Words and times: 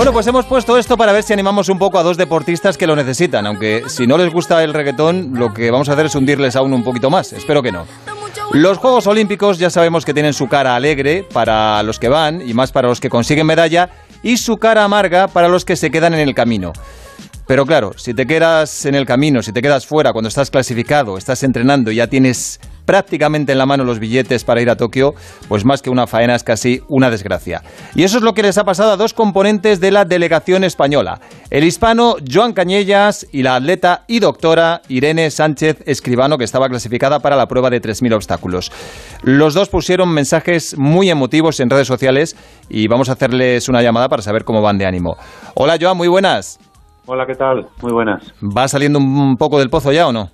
Bueno, 0.00 0.14
pues 0.14 0.26
hemos 0.28 0.46
puesto 0.46 0.78
esto 0.78 0.96
para 0.96 1.12
ver 1.12 1.22
si 1.22 1.34
animamos 1.34 1.68
un 1.68 1.78
poco 1.78 1.98
a 1.98 2.02
dos 2.02 2.16
deportistas 2.16 2.78
que 2.78 2.86
lo 2.86 2.96
necesitan, 2.96 3.46
aunque 3.46 3.82
si 3.88 4.06
no 4.06 4.16
les 4.16 4.32
gusta 4.32 4.64
el 4.64 4.72
reggaetón, 4.72 5.32
lo 5.34 5.52
que 5.52 5.70
vamos 5.70 5.90
a 5.90 5.92
hacer 5.92 6.06
es 6.06 6.14
hundirles 6.14 6.56
aún 6.56 6.72
un 6.72 6.82
poquito 6.82 7.10
más. 7.10 7.34
Espero 7.34 7.62
que 7.62 7.70
no. 7.70 7.84
Los 8.52 8.78
Juegos 8.78 9.06
Olímpicos 9.06 9.58
ya 9.58 9.68
sabemos 9.68 10.06
que 10.06 10.14
tienen 10.14 10.32
su 10.32 10.48
cara 10.48 10.74
alegre 10.74 11.26
para 11.34 11.82
los 11.82 11.98
que 11.98 12.08
van 12.08 12.40
y 12.40 12.54
más 12.54 12.72
para 12.72 12.88
los 12.88 12.98
que 12.98 13.10
consiguen 13.10 13.44
medalla 13.44 13.90
y 14.22 14.38
su 14.38 14.56
cara 14.56 14.84
amarga 14.84 15.28
para 15.28 15.48
los 15.48 15.66
que 15.66 15.76
se 15.76 15.90
quedan 15.90 16.14
en 16.14 16.20
el 16.20 16.34
camino. 16.34 16.72
Pero 17.46 17.66
claro, 17.66 17.92
si 17.98 18.14
te 18.14 18.26
quedas 18.26 18.86
en 18.86 18.94
el 18.94 19.04
camino, 19.04 19.42
si 19.42 19.52
te 19.52 19.60
quedas 19.60 19.84
fuera 19.84 20.14
cuando 20.14 20.28
estás 20.28 20.50
clasificado, 20.50 21.18
estás 21.18 21.42
entrenando 21.42 21.90
y 21.90 21.96
ya 21.96 22.06
tienes 22.06 22.58
prácticamente 22.84 23.52
en 23.52 23.58
la 23.58 23.66
mano 23.66 23.84
los 23.84 23.98
billetes 23.98 24.44
para 24.44 24.60
ir 24.60 24.70
a 24.70 24.76
Tokio, 24.76 25.14
pues 25.48 25.64
más 25.64 25.82
que 25.82 25.90
una 25.90 26.06
faena 26.06 26.34
es 26.34 26.44
casi 26.44 26.82
una 26.88 27.10
desgracia. 27.10 27.62
Y 27.94 28.02
eso 28.02 28.18
es 28.18 28.22
lo 28.22 28.34
que 28.34 28.42
les 28.42 28.58
ha 28.58 28.64
pasado 28.64 28.92
a 28.92 28.96
dos 28.96 29.14
componentes 29.14 29.80
de 29.80 29.90
la 29.90 30.04
delegación 30.04 30.64
española, 30.64 31.20
el 31.50 31.64
hispano 31.64 32.16
Joan 32.30 32.52
Cañellas 32.52 33.26
y 33.32 33.42
la 33.42 33.56
atleta 33.56 34.04
y 34.06 34.20
doctora 34.20 34.82
Irene 34.88 35.30
Sánchez 35.30 35.82
Escribano, 35.86 36.38
que 36.38 36.44
estaba 36.44 36.68
clasificada 36.68 37.20
para 37.20 37.36
la 37.36 37.46
prueba 37.46 37.70
de 37.70 37.80
3.000 37.80 38.14
obstáculos. 38.14 38.72
Los 39.22 39.54
dos 39.54 39.68
pusieron 39.68 40.12
mensajes 40.12 40.76
muy 40.78 41.10
emotivos 41.10 41.60
en 41.60 41.70
redes 41.70 41.86
sociales 41.86 42.36
y 42.68 42.88
vamos 42.88 43.08
a 43.08 43.12
hacerles 43.12 43.68
una 43.68 43.82
llamada 43.82 44.08
para 44.08 44.22
saber 44.22 44.44
cómo 44.44 44.62
van 44.62 44.78
de 44.78 44.86
ánimo. 44.86 45.16
Hola 45.54 45.76
Joan, 45.80 45.96
muy 45.96 46.08
buenas. 46.08 46.58
Hola, 47.06 47.26
¿qué 47.26 47.34
tal? 47.34 47.66
Muy 47.82 47.92
buenas. 47.92 48.22
¿Va 48.40 48.68
saliendo 48.68 48.98
un 48.98 49.36
poco 49.36 49.58
del 49.58 49.68
pozo 49.68 49.90
ya 49.90 50.06
o 50.06 50.12
no? 50.12 50.30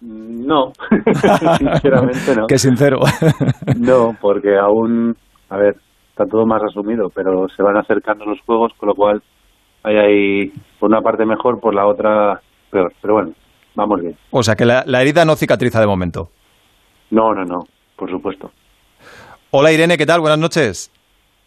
No, 0.00 0.72
sinceramente 1.58 2.36
no. 2.36 2.46
Qué 2.48 2.58
sincero. 2.58 3.00
no, 3.76 4.16
porque 4.20 4.56
aún, 4.56 5.16
a 5.48 5.56
ver, 5.56 5.76
está 6.10 6.24
todo 6.26 6.46
más 6.46 6.62
asumido, 6.62 7.10
pero 7.10 7.48
se 7.48 7.62
van 7.62 7.76
acercando 7.76 8.24
los 8.24 8.40
juegos, 8.42 8.72
con 8.76 8.88
lo 8.88 8.94
cual 8.94 9.22
hay 9.82 9.96
ahí 9.96 10.52
por 10.78 10.90
una 10.90 11.00
parte 11.00 11.24
mejor, 11.24 11.60
por 11.60 11.74
la 11.74 11.86
otra 11.86 12.40
peor. 12.70 12.92
Pero 13.00 13.14
bueno, 13.14 13.32
vamos 13.74 14.00
bien. 14.00 14.16
O 14.30 14.42
sea 14.42 14.54
que 14.54 14.64
la, 14.64 14.84
la 14.86 15.02
herida 15.02 15.24
no 15.24 15.34
cicatriza 15.36 15.80
de 15.80 15.86
momento. 15.86 16.30
No, 17.10 17.34
no, 17.34 17.44
no, 17.44 17.66
por 17.96 18.10
supuesto. 18.10 18.52
Hola 19.50 19.72
Irene, 19.72 19.96
¿qué 19.96 20.06
tal? 20.06 20.20
Buenas 20.20 20.38
noches. 20.38 20.92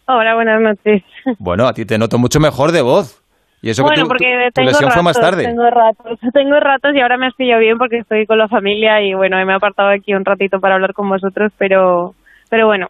Hola, 0.08 0.34
buenas 0.34 0.60
noches. 0.60 1.02
Bueno, 1.38 1.66
a 1.66 1.72
ti 1.72 1.86
te 1.86 1.96
noto 1.96 2.18
mucho 2.18 2.40
mejor 2.40 2.72
de 2.72 2.82
voz. 2.82 3.21
Y 3.62 3.70
eso 3.70 3.84
bueno, 3.84 4.02
que 4.02 4.08
porque 4.08 4.48
tu 4.48 4.52
tengo 4.54 4.68
lesión 4.70 4.90
ratos, 4.90 4.94
fue 4.94 5.02
más 5.04 5.20
tarde. 5.20 5.44
Tengo 5.44 5.70
ratos, 5.70 6.18
tengo 6.34 6.58
ratos 6.58 6.94
y 6.94 7.00
ahora 7.00 7.16
me 7.16 7.28
has 7.28 7.34
pillado 7.34 7.60
bien 7.60 7.78
porque 7.78 7.98
estoy 7.98 8.26
con 8.26 8.36
la 8.36 8.48
familia 8.48 9.00
y 9.00 9.14
bueno, 9.14 9.36
me 9.46 9.52
he 9.52 9.56
apartado 9.56 9.90
aquí 9.90 10.12
un 10.14 10.24
ratito 10.24 10.58
para 10.60 10.74
hablar 10.74 10.92
con 10.92 11.08
vosotros, 11.08 11.52
pero 11.56 12.14
pero 12.52 12.66
bueno. 12.66 12.88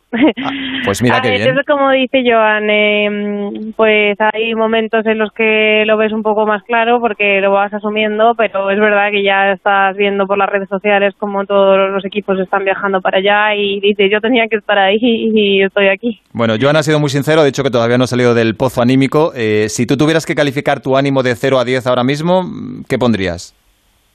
pues 0.84 1.00
mira 1.02 1.16
A 1.18 1.22
qué 1.22 1.28
ver, 1.28 1.38
bien. 1.38 1.56
Es 1.56 1.66
como 1.66 1.92
dice 1.92 2.24
Joan, 2.26 2.68
eh, 2.68 3.72
pues 3.76 4.18
hay 4.18 4.56
momentos 4.56 5.06
en 5.06 5.18
los 5.18 5.30
que 5.30 5.84
lo 5.86 5.96
ves 5.96 6.12
un 6.12 6.24
poco 6.24 6.44
más 6.46 6.64
claro 6.64 6.98
porque 6.98 7.40
lo 7.40 7.52
vas 7.52 7.72
asumiendo, 7.72 8.34
pero 8.34 8.72
es 8.72 8.80
verdad 8.80 9.12
que 9.12 9.22
ya 9.22 9.52
estás 9.52 9.96
viendo 9.96 10.26
por 10.26 10.36
las 10.36 10.48
redes 10.48 10.68
sociales 10.68 11.14
como 11.16 11.44
todos 11.44 11.92
los 11.92 12.04
equipos 12.04 12.40
están 12.40 12.64
viajando 12.64 13.00
para 13.00 13.18
allá 13.18 13.54
y 13.54 13.78
dices, 13.78 14.10
yo 14.10 14.20
tenía 14.20 14.48
que 14.48 14.56
estar 14.56 14.76
ahí 14.76 14.98
y 15.00 15.62
estoy 15.62 15.86
aquí. 15.86 16.20
Bueno, 16.32 16.54
Joan 16.60 16.74
ha 16.74 16.82
sido 16.82 16.98
muy 16.98 17.10
sincero, 17.10 17.42
ha 17.42 17.44
dicho 17.44 17.62
que 17.62 17.70
todavía 17.70 17.98
no 17.98 18.04
ha 18.04 18.08
salido 18.08 18.34
del 18.34 18.56
pozo 18.56 18.82
anímico. 18.82 19.32
Eh, 19.36 19.68
si 19.68 19.86
tú 19.86 19.96
tuvieras 19.96 20.26
que 20.26 20.34
calificar 20.34 20.80
tu 20.80 20.96
ánimo 20.96 21.22
de 21.22 21.36
0 21.36 21.60
a 21.60 21.64
10 21.64 21.86
ahora 21.86 22.02
mismo, 22.02 22.50
¿qué 22.88 22.98
pondrías? 22.98 23.54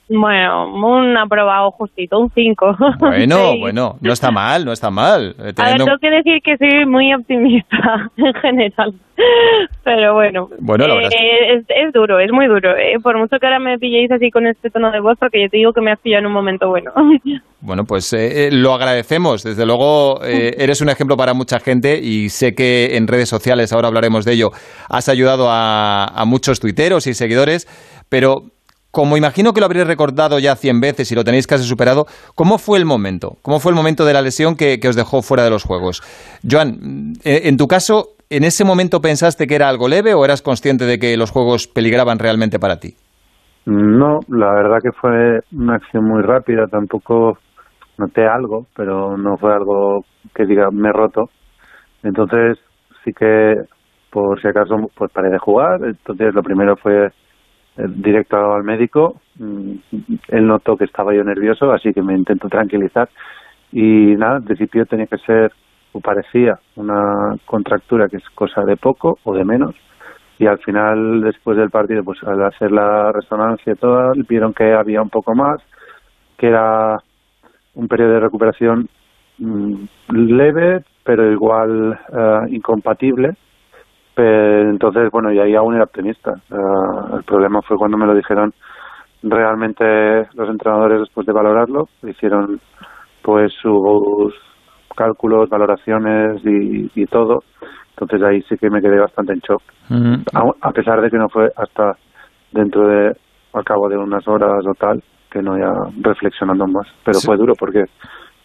Bueno, 0.10 0.74
un 0.74 1.18
aprobado 1.18 1.72
justito, 1.72 2.18
un 2.20 2.30
5. 2.34 2.78
Bueno, 3.00 3.58
bueno, 3.60 3.96
no 4.00 4.14
está 4.14 4.32
mal, 4.32 4.64
no 4.64 4.72
está 4.72 4.90
mal. 4.90 5.36
Eh, 5.38 5.42
A 5.42 5.44
ver, 5.44 5.54
teniendo- 5.56 5.86
tengo 5.86 5.98
que 6.00 6.10
decir 6.10 6.42
que 6.42 6.58
soy 6.58 6.86
muy 6.86 7.14
optimista 7.14 8.10
en 8.18 8.34
general. 8.36 8.94
Pero 9.84 10.14
bueno, 10.14 10.48
Bueno, 10.60 10.88
la 10.88 10.94
verdad 10.96 11.10
es 11.12 11.20
eh, 11.20 11.54
es, 11.56 11.66
es 11.88 11.94
duro, 11.94 12.20
es 12.20 12.32
muy 12.32 12.46
duro. 12.48 12.78
eh. 12.78 12.98
Por 13.02 13.18
mucho 13.18 13.38
que 13.40 13.48
ahora 13.48 13.60
me 13.60 13.78
pilléis 13.80 14.12
así 14.12 14.30
con 14.30 14.46
este 14.48 14.70
tono 14.70 14.92
de 14.92 15.00
voz, 15.00 15.18
porque 15.20 15.42
yo 15.42 15.50
te 15.50 15.58
digo 15.58 15.74
que 15.74 15.82
me 15.82 15.92
has 15.92 16.00
pillado 16.00 16.22
en 16.22 16.28
un 16.28 16.34
momento 16.34 16.70
bueno. 16.70 16.92
Bueno, 17.60 17.86
pues 17.86 18.14
eh, 18.14 18.50
lo 18.52 18.74
agradecemos. 18.74 19.44
Desde 19.44 19.66
luego, 19.66 20.24
eh, 20.24 20.54
eres 20.60 20.80
un 20.82 20.90
ejemplo 20.90 21.18
para 21.18 21.34
mucha 21.34 21.60
gente 21.60 22.00
y 22.00 22.30
sé 22.30 22.54
que 22.54 22.96
en 22.96 23.08
redes 23.08 23.28
sociales, 23.30 23.74
ahora 23.74 23.88
hablaremos 23.88 24.26
de 24.26 24.34
ello, 24.34 24.52
has 24.90 25.10
ayudado 25.10 25.50
a, 25.50 26.06
a 26.06 26.26
muchos 26.26 26.60
tuiteros 26.60 27.08
y 27.08 27.16
seguidores, 27.16 27.66
pero 28.10 28.44
como 28.98 29.16
imagino 29.16 29.54
que 29.54 29.60
lo 29.60 29.68
habréis 29.68 29.86
recordado 29.86 30.40
ya 30.40 30.56
100 30.56 30.82
veces 30.82 31.12
y 31.12 31.14
lo 31.14 31.24
tenéis 31.24 31.46
casi 31.46 31.66
superado, 31.66 32.08
¿cómo 32.34 32.58
fue 32.58 32.80
el 32.80 32.86
momento? 32.86 33.34
¿Cómo 33.44 33.60
fue 33.60 33.72
el 33.72 33.76
momento 33.76 34.06
de 34.06 34.14
la 34.14 34.24
lesión 34.24 34.56
que, 34.56 34.80
os 34.90 34.96
dejó 34.96 35.22
fuera 35.22 35.44
de 35.44 35.52
los 35.52 35.64
Juegos? 35.64 36.02
Joan, 36.42 37.14
eh, 37.24 37.42
en 37.44 37.58
tu 37.58 37.68
caso, 37.68 38.16
¿en 38.32 38.44
ese 38.44 38.66
momento 38.66 39.00
pensaste 39.00 39.46
que 39.46 39.54
era 39.54 39.70
algo 39.70 39.88
leve 39.88 40.16
o 40.16 40.26
eras 40.26 40.42
consciente 40.42 40.86
de 40.86 40.98
que 40.98 41.16
los 41.16 41.30
Juegos 41.30 41.68
peligraban 41.68 42.18
realmente 42.18 42.58
para 42.58 42.78
ti? 42.78 42.96
No, 43.68 44.18
la 44.30 44.52
verdad 44.52 44.80
que 44.82 44.92
fue 44.92 45.42
una 45.52 45.76
acción 45.76 46.04
muy 46.04 46.24
rápida, 46.24 46.66
tampoco 46.66 47.38
noté 48.00 48.26
algo, 48.26 48.66
pero 48.76 49.16
no 49.16 49.38
fue 49.38 49.54
algo 49.54 50.06
que 50.34 50.48
diga 50.48 50.72
me 50.72 50.90
he 50.90 50.92
roto. 50.92 51.30
Entonces 52.02 52.58
sí 53.06 53.12
que 53.14 53.58
por 54.10 54.42
si 54.42 54.48
acaso 54.48 54.76
pues 54.96 55.12
paré 55.12 55.30
de 55.30 55.38
jugar, 55.38 55.82
entonces 55.84 56.34
lo 56.34 56.42
primero 56.42 56.76
fue 56.78 57.10
directo 57.78 58.54
al 58.54 58.64
médico, 58.64 59.22
Mm, 59.40 59.74
él 60.30 60.48
notó 60.48 60.78
que 60.78 60.86
estaba 60.86 61.14
yo 61.14 61.24
nervioso, 61.24 61.72
así 61.72 61.94
que 61.94 62.02
me 62.02 62.16
intentó 62.16 62.50
tranquilizar. 62.50 63.10
Y 63.72 64.16
nada, 64.16 64.38
en 64.38 64.46
principio 64.46 64.86
tenía 64.86 65.08
que 65.08 65.18
ser 65.20 65.52
o 65.92 66.00
parecía 66.00 66.60
una 66.76 67.36
contractura 67.46 68.08
que 68.10 68.18
es 68.18 68.30
cosa 68.32 68.64
de 68.64 68.78
poco 68.78 69.20
o 69.24 69.34
de 69.34 69.44
menos. 69.46 69.76
Y 70.40 70.46
al 70.48 70.60
final 70.60 71.22
después 71.22 71.58
del 71.58 71.70
partido 71.72 72.04
pues 72.04 72.24
al 72.24 72.44
hacer 72.44 72.72
la 72.72 73.12
resonancia 73.12 73.74
y 73.74 73.76
todo 73.76 74.14
vieron 74.30 74.54
que 74.54 74.74
había 74.74 75.02
un 75.02 75.10
poco 75.10 75.34
más 75.34 75.60
que 76.38 76.48
era 76.48 76.98
un 77.74 77.88
periodo 77.88 78.14
de 78.14 78.20
recuperación 78.20 78.88
mm, 79.40 79.86
leve 80.10 80.84
pero 81.04 81.32
igual 81.32 82.00
eh, 82.14 82.40
incompatible 82.50 83.36
Pero, 84.18 84.70
entonces 84.72 85.10
bueno 85.12 85.32
y 85.32 85.40
ahí 85.40 85.54
aún 85.56 85.76
era 85.76 85.84
optimista. 85.84 86.34
El 87.14 87.24
problema 87.24 87.62
fue 87.62 87.78
cuando 87.78 87.98
me 87.98 88.08
lo 88.08 88.16
dijeron 88.16 88.52
realmente 89.24 90.28
los 90.34 90.50
entrenadores 90.50 91.00
después 91.02 91.26
de 91.28 91.34
valorarlo. 91.34 91.86
Hicieron 92.04 92.60
pues 93.22 93.54
sus 93.62 94.34
cálculos 94.96 95.50
valoraciones 95.50 96.42
y, 96.46 96.90
y 96.96 97.06
todo. 97.06 97.40
Entonces 97.92 98.22
ahí 98.24 98.42
sí 98.44 98.56
que 98.58 98.70
me 98.70 98.82
quedé 98.82 99.00
bastante 99.00 99.34
en 99.34 99.40
shock. 99.40 99.62
A, 100.34 100.44
a 100.62 100.72
pesar 100.72 101.02
de 101.02 101.10
que 101.10 101.18
no 101.18 101.30
fue 101.30 101.50
hasta 101.56 101.94
dentro 102.52 102.88
de 102.88 103.12
al 103.54 103.64
cabo 103.64 103.90
de 103.90 103.98
unas 103.98 104.28
horas 104.28 104.66
o 104.68 104.74
tal 104.80 105.02
que 105.32 105.42
no 105.42 105.58
ya 105.58 105.72
reflexionando 106.02 106.66
más. 106.68 106.88
Pero 107.06 107.20
Sí. 107.20 107.28
fue 107.28 107.38
duro 107.38 107.54
porque 107.58 107.86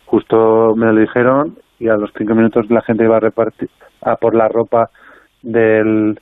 justo 0.06 0.74
me 0.76 0.92
lo 0.92 1.00
dijeron 1.00 1.54
y 1.78 1.88
a 1.88 1.96
los 1.96 2.10
cinco 2.16 2.34
minutos 2.34 2.66
la 2.70 2.82
gente 2.82 3.04
iba 3.04 3.16
a 3.16 3.20
repartir 3.20 3.68
a 4.02 4.16
por 4.16 4.34
la 4.34 4.48
ropa 4.48 4.88
del 5.42 6.18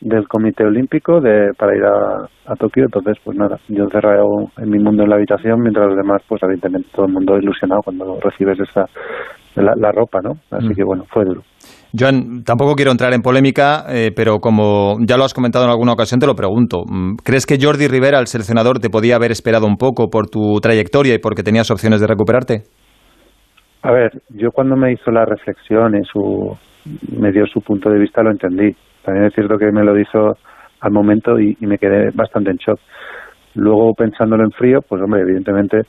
del 0.00 0.28
comité 0.28 0.64
olímpico 0.64 1.20
de 1.20 1.50
para 1.58 1.76
ir 1.76 1.84
a, 1.84 2.52
a 2.52 2.54
Tokio 2.56 2.84
entonces 2.84 3.16
pues 3.24 3.36
nada 3.36 3.58
yo 3.68 3.82
encerrado 3.84 4.28
en 4.56 4.70
mi 4.70 4.78
mundo 4.78 5.02
en 5.02 5.10
la 5.10 5.16
habitación 5.16 5.60
mientras 5.60 5.88
los 5.88 5.96
demás 5.96 6.22
pues 6.28 6.40
evidentemente 6.44 6.88
todo 6.94 7.06
el 7.06 7.12
mundo 7.12 7.36
ilusionado 7.36 7.82
cuando 7.82 8.18
recibes 8.20 8.60
esa 8.60 8.84
la, 9.56 9.72
la 9.76 9.90
ropa 9.90 10.20
no 10.22 10.34
así 10.52 10.68
Mm. 10.68 10.74
que 10.74 10.84
bueno 10.84 11.04
fue 11.12 11.24
duro 11.24 11.42
Joan, 11.98 12.44
tampoco 12.44 12.74
quiero 12.74 12.90
entrar 12.90 13.14
en 13.14 13.22
polémica, 13.22 13.86
eh, 13.88 14.10
pero 14.14 14.40
como 14.40 14.98
ya 15.06 15.16
lo 15.16 15.24
has 15.24 15.32
comentado 15.32 15.64
en 15.64 15.70
alguna 15.70 15.94
ocasión, 15.94 16.20
te 16.20 16.26
lo 16.26 16.34
pregunto. 16.34 16.82
Mm, 16.86 17.16
¿Crees 17.24 17.46
que 17.46 17.56
Jordi 17.58 17.88
Rivera, 17.88 18.18
el 18.20 18.26
seleccionador, 18.26 18.78
te 18.78 18.90
podía 18.90 19.16
haber 19.16 19.30
esperado 19.32 19.66
un 19.66 19.76
poco 19.76 20.08
por 20.10 20.28
tu 20.28 20.60
trayectoria 20.60 21.14
y 21.14 21.18
porque 21.18 21.42
tenías 21.42 21.70
opciones 21.70 22.00
de 22.02 22.06
recuperarte? 22.06 22.64
A 23.82 23.92
ver, 23.92 24.22
yo 24.30 24.50
cuando 24.50 24.76
me 24.76 24.92
hizo 24.92 25.10
la 25.10 25.24
reflexión 25.24 25.96
y 25.96 26.04
su, 26.04 26.56
me 27.16 27.30
dio 27.32 27.46
su 27.46 27.60
punto 27.60 27.90
de 27.90 27.98
vista 27.98 28.22
lo 28.22 28.30
entendí. 28.30 28.74
También 29.04 29.26
es 29.26 29.34
cierto 29.34 29.56
que 29.56 29.70
me 29.70 29.84
lo 29.84 29.98
hizo 29.98 30.36
al 30.80 30.92
momento 30.92 31.38
y, 31.38 31.56
me 31.60 31.78
quedé 31.78 32.10
bastante 32.12 32.50
en 32.50 32.56
shock. 32.56 32.78
Luego 33.54 33.94
pensándolo 33.94 34.44
en 34.44 34.50
frío, 34.52 34.80
pues 34.82 35.02
hombre, 35.02 35.22
evidentemente 35.22 35.82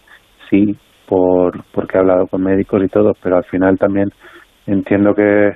sí, 0.50 0.76
por 1.08 1.64
porque 1.74 1.98
he 1.98 2.00
hablado 2.00 2.28
con 2.28 2.44
médicos 2.44 2.84
y 2.84 2.88
todo, 2.88 3.14
pero 3.22 3.38
al 3.38 3.44
final 3.46 3.78
también 3.78 4.10
entiendo 4.68 5.14
que, 5.16 5.54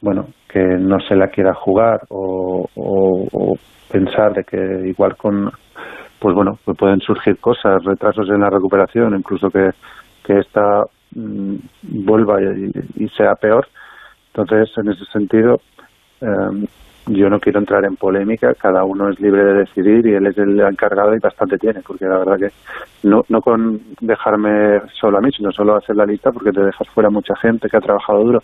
bueno, 0.00 0.28
que 0.48 0.60
no 0.60 1.00
se 1.00 1.16
la 1.16 1.28
quiera 1.28 1.54
jugar 1.54 2.00
o, 2.10 2.66
o- 2.76 3.56
pensar 3.90 4.32
de 4.34 4.44
que 4.44 4.88
igual 4.88 5.16
con, 5.16 5.50
pues 6.18 6.34
bueno, 6.34 6.58
pueden 6.78 7.00
surgir 7.00 7.38
cosas, 7.38 7.84
retrasos 7.84 8.28
en 8.30 8.40
la 8.40 8.50
recuperación, 8.50 9.14
incluso 9.16 9.50
que, 9.50 9.70
que 10.24 10.38
esta 10.38 10.82
mm, 11.14 11.56
vuelva 12.04 12.40
y, 12.42 13.08
sea 13.08 13.34
peor. 13.34 13.66
Entonces, 14.34 14.70
en 14.78 14.88
ese 14.90 15.04
sentido, 15.06 15.60
eh, 16.20 16.66
yo 17.06 17.28
no 17.28 17.40
quiero 17.40 17.58
entrar 17.58 17.84
en 17.84 17.96
polémica, 17.96 18.54
cada 18.54 18.84
uno 18.84 19.08
es 19.08 19.18
libre 19.20 19.44
de 19.44 19.54
decidir 19.54 20.06
y 20.06 20.14
él 20.14 20.26
es 20.26 20.38
el 20.38 20.60
encargado 20.60 21.14
y 21.14 21.18
bastante 21.18 21.58
tiene, 21.58 21.80
porque 21.84 22.04
la 22.04 22.18
verdad 22.18 22.38
que 22.38 23.08
no, 23.08 23.22
no 23.28 23.40
con 23.40 23.80
dejarme 24.00 24.80
solo 25.00 25.18
a 25.18 25.20
mí, 25.20 25.30
sino 25.32 25.50
solo 25.50 25.76
hacer 25.76 25.96
la 25.96 26.06
lista 26.06 26.30
porque 26.30 26.52
te 26.52 26.62
dejas 26.62 26.88
fuera 26.90 27.10
mucha 27.10 27.34
gente 27.36 27.68
que 27.68 27.76
ha 27.76 27.80
trabajado 27.80 28.22
duro. 28.22 28.42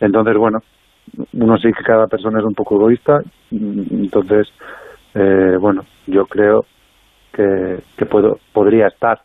Entonces, 0.00 0.36
bueno, 0.36 0.58
uno 1.34 1.56
sí 1.58 1.72
que 1.72 1.84
cada 1.84 2.08
persona 2.08 2.40
es 2.40 2.44
un 2.44 2.54
poco 2.54 2.76
egoísta, 2.76 3.22
entonces, 3.52 4.48
eh, 5.14 5.56
bueno, 5.60 5.84
yo 6.06 6.26
creo 6.26 6.64
que, 7.32 7.78
que 7.96 8.06
puedo, 8.06 8.38
podría 8.52 8.88
estar 8.88 9.20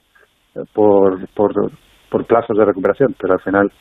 por, 0.74 1.28
por 2.10 2.26
plazos 2.26 2.58
de 2.58 2.66
recuperación, 2.66 3.16
pero 3.20 3.34
al 3.34 3.42
final 3.42 3.72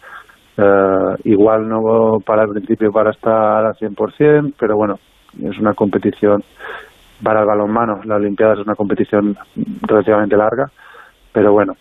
eh, 0.56 1.16
igual 1.24 1.68
no 1.68 2.18
para 2.24 2.42
el 2.42 2.50
principio 2.50 2.90
para 2.90 3.10
estar 3.10 3.64
al 3.64 3.74
100%, 3.74 4.54
pero 4.58 4.76
bueno, 4.76 4.96
es 5.40 5.58
una 5.58 5.74
competición 5.74 6.42
para 7.22 7.40
el 7.40 7.46
balonmano. 7.46 8.00
La 8.04 8.16
Olimpiada 8.16 8.54
es 8.54 8.60
una 8.60 8.74
competición 8.74 9.36
relativamente 9.82 10.36
larga, 10.36 10.66
pero 11.32 11.52
bueno, 11.52 11.74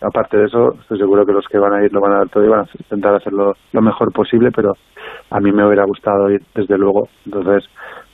aparte 0.00 0.36
de 0.36 0.46
eso, 0.46 0.74
estoy 0.80 0.98
seguro 0.98 1.24
que 1.24 1.32
los 1.32 1.46
que 1.46 1.58
van 1.58 1.74
a 1.74 1.84
ir 1.84 1.92
lo 1.92 2.00
van 2.00 2.12
a 2.12 2.18
dar 2.18 2.28
todo 2.28 2.44
y 2.44 2.48
van 2.48 2.60
a 2.60 2.68
intentar 2.78 3.14
hacerlo 3.14 3.52
lo 3.72 3.82
mejor 3.82 4.12
posible, 4.12 4.50
pero 4.54 4.72
a 5.30 5.40
mí 5.40 5.52
me 5.52 5.66
hubiera 5.66 5.84
gustado 5.84 6.30
ir 6.30 6.40
desde 6.54 6.78
luego. 6.78 7.08
Entonces, 7.24 7.64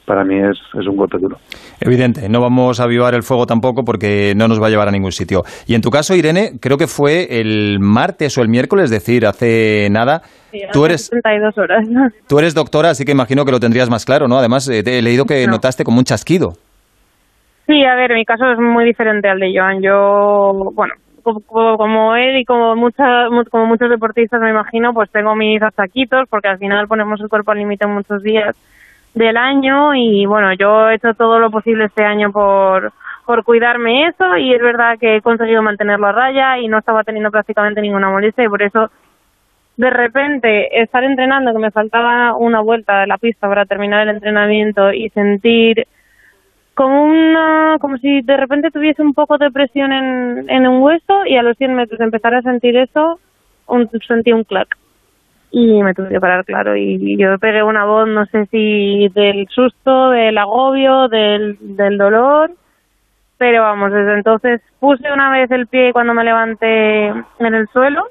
para 0.07 0.25
mí 0.25 0.37
es, 0.39 0.59
es, 0.79 0.87
un 0.87 0.97
golpe 0.97 1.19
duro. 1.19 1.37
Evidente, 1.81 2.29
no 2.29 2.41
vamos 2.41 2.81
a 2.81 2.85
avivar 2.85 3.15
el 3.15 3.23
fuego 3.23 3.45
tampoco 3.45 3.85
porque 3.85 4.33
no 4.37 4.49
nos 4.49 4.63
va 4.63 4.69
a 4.69 4.71
llevar 4.71 4.89
a 4.89 4.93
ningún 4.93 5.13
sitio. 5.13 5.43
Y 5.67 5.75
en 5.75 5.83
tu 5.83 5.91
caso, 5.91 6.15
Irene, 6.15 6.53
creo 6.61 6.79
que 6.79 6.87
fue 6.87 7.41
el 7.41 7.79
martes 7.81 8.39
o 8.39 8.43
el 8.43 8.49
miércoles, 8.49 8.85
es 8.85 8.91
decir, 8.91 9.27
hace 9.27 9.89
nada. 9.91 10.23
Sí, 10.53 10.61
tú 10.73 10.87
eres 10.87 11.11
32 11.11 11.59
horas. 11.59 11.89
Tú 12.29 12.39
eres 12.39 12.55
doctora, 12.55 12.91
así 12.91 13.05
que 13.05 13.13
imagino 13.13 13.45
que 13.45 13.53
lo 13.53 13.61
tendrías 13.61 13.91
más 13.91 14.05
claro, 14.05 14.29
¿no? 14.29 14.39
Además, 14.39 14.69
eh, 14.69 14.83
te 14.83 14.99
he 14.99 15.03
leído 15.03 15.25
que 15.25 15.45
no. 15.47 15.53
notaste 15.53 15.85
como 15.85 15.99
un 15.99 16.05
chasquido. 16.05 16.53
Sí, 17.67 17.85
a 17.85 17.97
ver, 17.97 18.15
mi 18.15 18.25
caso 18.25 18.51
es 18.53 18.59
muy 18.59 18.85
diferente 18.85 19.29
al 19.29 19.41
de 19.41 19.53
Joan. 19.55 19.83
Yo, 19.83 20.73
bueno, 20.73 20.95
como 21.23 22.15
él 22.15 22.39
y 22.39 22.45
como, 22.45 22.77
mucha, 22.77 23.27
como 23.51 23.67
muchos 23.67 23.91
deportistas, 23.91 24.41
me 24.41 24.51
imagino, 24.51 24.95
pues 24.95 25.11
tengo 25.11 25.35
mis 25.35 25.61
achaquitos 25.61 26.29
porque 26.31 26.49
al 26.49 26.59
final 26.59 26.87
ponemos 26.87 27.21
el 27.21 27.29
cuerpo 27.29 27.51
al 27.51 27.59
límite 27.59 27.87
muchos 27.87 28.23
días 28.23 28.57
del 29.17 29.37
año 29.39 29.95
y 29.95 30.27
bueno, 30.27 30.53
yo 30.53 30.91
he 30.91 30.97
hecho 30.97 31.15
todo 31.15 31.39
lo 31.39 31.51
posible 31.51 31.87
este 31.87 32.05
año 32.05 32.31
por, 32.31 32.93
por 33.25 33.45
cuidarme 33.45 34.09
eso 34.09 34.37
y 34.37 34.53
es 34.53 34.61
verdad 34.61 34.99
que 35.01 35.17
he 35.17 35.23
conseguido 35.23 35.63
mantenerlo 35.63 36.07
a 36.07 36.13
raya 36.13 36.59
y 36.59 36.69
no 36.69 36.79
estaba 36.79 37.03
teniendo 37.03 37.31
prácticamente 37.31 37.81
ninguna 37.81 38.11
molestia 38.11 38.45
y 38.45 38.49
por 38.49 38.63
eso 38.63 38.91
de 39.79 39.91
repente 39.91 40.83
estar 40.83 41.03
entrenando 41.03 41.53
que 41.53 41.59
me 41.59 41.71
faltaba 41.71 42.37
una 42.37 42.61
vuelta 42.61 43.01
de 43.01 43.07
la 43.07 43.17
pista 43.17 43.49
para 43.49 43.65
terminar 43.65 44.07
el 44.07 44.17
entrenamiento 44.17 44.93
y 44.93 45.09
sentir 45.11 45.87
como 46.75 47.05
una 47.05 47.79
como 47.81 47.97
si 47.97 48.21
de 48.21 48.37
repente 48.37 48.71
tuviese 48.71 49.01
un 49.01 49.15
poco 49.15 49.39
de 49.39 49.51
presión 49.51 49.93
en, 49.93 50.45
en 50.51 50.67
un 50.67 50.83
hueso 50.83 51.25
y 51.25 51.39
a 51.39 51.43
los 51.43 51.57
100 51.57 51.75
metros 51.75 52.01
empezar 52.01 52.35
a 52.35 52.43
sentir 52.43 52.77
eso 52.77 53.19
un, 53.67 53.89
sentí 54.07 54.33
un 54.33 54.45
clac 54.45 54.77
y 55.59 55.83
me 55.83 55.95
tuve 55.95 56.11
que 56.11 56.21
parar, 56.21 56.45
claro. 56.45 56.77
Y 56.77 57.17
yo 57.17 57.39
pegué 57.39 57.63
una 57.63 57.87
voz, 57.87 58.07
no 58.07 58.27
sé 58.27 58.45
si 58.51 59.09
del 59.09 59.49
susto, 59.49 60.11
del 60.11 60.37
agobio, 60.37 61.09
del, 61.09 61.57
del 61.61 61.97
dolor, 61.97 62.51
pero 63.39 63.63
vamos, 63.63 63.91
desde 63.91 64.17
entonces 64.17 64.61
puse 64.79 65.11
una 65.11 65.33
vez 65.33 65.51
el 65.51 65.67
pie 65.67 65.95
cuando 65.95 66.13
me 66.13 66.25
levanté 66.25 67.07
en 67.07 67.55
el 67.55 67.67
suelo 67.69 68.07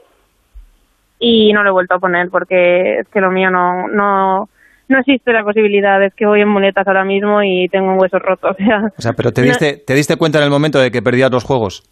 y 1.19 1.53
no 1.53 1.61
lo 1.61 1.69
he 1.69 1.73
vuelto 1.73 1.93
a 1.93 1.99
poner 1.99 2.31
porque 2.31 3.01
es 3.01 3.07
que 3.09 3.21
lo 3.21 3.29
mío 3.29 3.51
no, 3.51 3.89
no, 3.89 4.49
no 4.87 4.99
existe 4.99 5.31
la 5.31 5.43
posibilidad, 5.43 6.01
es 6.03 6.15
que 6.15 6.25
voy 6.25 6.41
en 6.41 6.49
muletas 6.49 6.87
ahora 6.87 7.05
mismo 7.05 7.43
y 7.43 7.67
tengo 7.69 7.91
un 7.91 7.99
hueso 7.99 8.17
roto. 8.17 8.49
O 8.49 8.55
sea, 8.55 8.91
o 8.97 9.01
sea 9.01 9.13
pero 9.13 9.31
¿te 9.31 9.43
diste, 9.43 9.83
¿te 9.85 9.93
diste 9.93 10.17
cuenta 10.17 10.39
en 10.39 10.45
el 10.45 10.49
momento 10.49 10.79
de 10.79 10.89
que 10.89 11.03
perdías 11.03 11.29
los 11.29 11.43
juegos? 11.43 11.83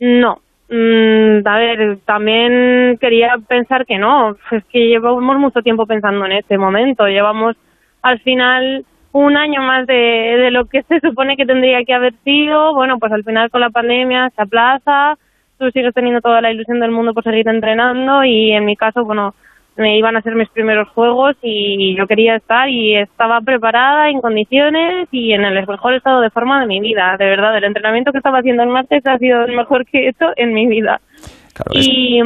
No, 0.00 0.40
Mm, 0.68 1.46
a 1.46 1.58
ver, 1.58 1.98
también 2.04 2.98
quería 3.00 3.36
pensar 3.46 3.86
que 3.86 3.98
no, 3.98 4.36
es 4.50 4.64
que 4.64 4.88
llevamos 4.88 5.38
mucho 5.38 5.62
tiempo 5.62 5.86
pensando 5.86 6.26
en 6.26 6.32
este 6.32 6.58
momento, 6.58 7.06
llevamos 7.06 7.56
al 8.02 8.18
final 8.20 8.84
un 9.12 9.36
año 9.36 9.62
más 9.62 9.86
de, 9.86 9.94
de 9.94 10.50
lo 10.50 10.64
que 10.66 10.82
se 10.82 11.00
supone 11.00 11.36
que 11.36 11.46
tendría 11.46 11.84
que 11.84 11.94
haber 11.94 12.14
sido, 12.24 12.74
bueno, 12.74 12.98
pues 12.98 13.12
al 13.12 13.22
final 13.22 13.50
con 13.50 13.60
la 13.60 13.70
pandemia 13.70 14.30
se 14.34 14.42
aplaza, 14.42 15.16
tú 15.58 15.70
sigues 15.70 15.94
teniendo 15.94 16.20
toda 16.20 16.40
la 16.40 16.50
ilusión 16.50 16.80
del 16.80 16.90
mundo 16.90 17.14
por 17.14 17.22
seguir 17.22 17.48
entrenando 17.48 18.24
y 18.24 18.50
en 18.52 18.64
mi 18.64 18.76
caso, 18.76 19.04
bueno, 19.04 19.34
me 19.76 19.98
iban 19.98 20.16
a 20.16 20.22
ser 20.22 20.34
mis 20.34 20.48
primeros 20.48 20.88
juegos 20.88 21.36
y 21.42 21.94
yo 21.96 22.06
quería 22.06 22.36
estar 22.36 22.68
y 22.68 22.96
estaba 22.96 23.40
preparada 23.40 24.08
en 24.08 24.20
condiciones 24.20 25.08
y 25.10 25.32
en 25.32 25.44
el 25.44 25.66
mejor 25.66 25.94
estado 25.94 26.20
de 26.20 26.30
forma 26.30 26.60
de 26.60 26.66
mi 26.66 26.80
vida. 26.80 27.16
De 27.18 27.26
verdad, 27.26 27.56
el 27.56 27.64
entrenamiento 27.64 28.12
que 28.12 28.18
estaba 28.18 28.38
haciendo 28.38 28.62
el 28.62 28.70
martes 28.70 29.06
ha 29.06 29.18
sido 29.18 29.44
el 29.44 29.54
mejor 29.54 29.84
que 29.86 29.98
he 29.98 30.08
hecho 30.08 30.26
en 30.36 30.54
mi 30.54 30.66
vida. 30.66 31.00
Claro, 31.56 31.70
y, 31.72 32.20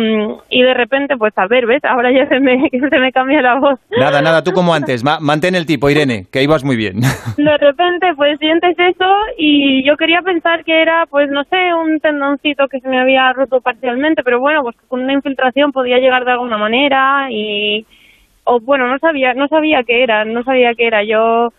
y 0.48 0.62
de 0.62 0.74
repente, 0.74 1.16
pues 1.16 1.32
a 1.36 1.46
ver, 1.46 1.64
¿ves? 1.64 1.84
Ahora 1.84 2.10
ya 2.10 2.26
se 2.26 2.40
me, 2.40 2.68
se 2.90 2.98
me 2.98 3.12
cambia 3.12 3.40
la 3.40 3.60
voz. 3.60 3.78
Nada, 3.96 4.20
nada, 4.20 4.42
tú 4.42 4.50
como 4.52 4.74
antes, 4.74 5.04
Ma 5.04 5.20
mantén 5.20 5.54
el 5.54 5.66
tipo, 5.66 5.88
Irene, 5.88 6.26
que 6.32 6.42
ibas 6.42 6.64
muy 6.64 6.74
bien. 6.74 7.00
De 7.36 7.56
repente, 7.58 8.08
pues 8.16 8.40
sientes 8.40 8.76
eso 8.76 9.14
y 9.38 9.86
yo 9.86 9.96
quería 9.96 10.20
pensar 10.22 10.64
que 10.64 10.82
era, 10.82 11.06
pues 11.06 11.30
no 11.30 11.44
sé, 11.44 11.74
un 11.74 12.00
tendoncito 12.00 12.66
que 12.66 12.80
se 12.80 12.88
me 12.88 13.00
había 13.00 13.32
roto 13.32 13.60
parcialmente, 13.60 14.24
pero 14.24 14.40
bueno, 14.40 14.62
pues 14.64 14.74
con 14.88 15.02
una 15.02 15.12
infiltración 15.12 15.70
podía 15.70 15.98
llegar 15.98 16.24
de 16.24 16.32
alguna 16.32 16.58
manera 16.58 17.28
y, 17.30 17.86
o 18.42 18.58
bueno, 18.58 18.88
no 18.88 18.98
sabía, 18.98 19.32
no 19.34 19.46
sabía 19.46 19.84
qué 19.84 20.02
era, 20.02 20.24
no 20.24 20.42
sabía 20.42 20.74
qué 20.74 20.88
era. 20.88 21.04
Yo, 21.04 21.52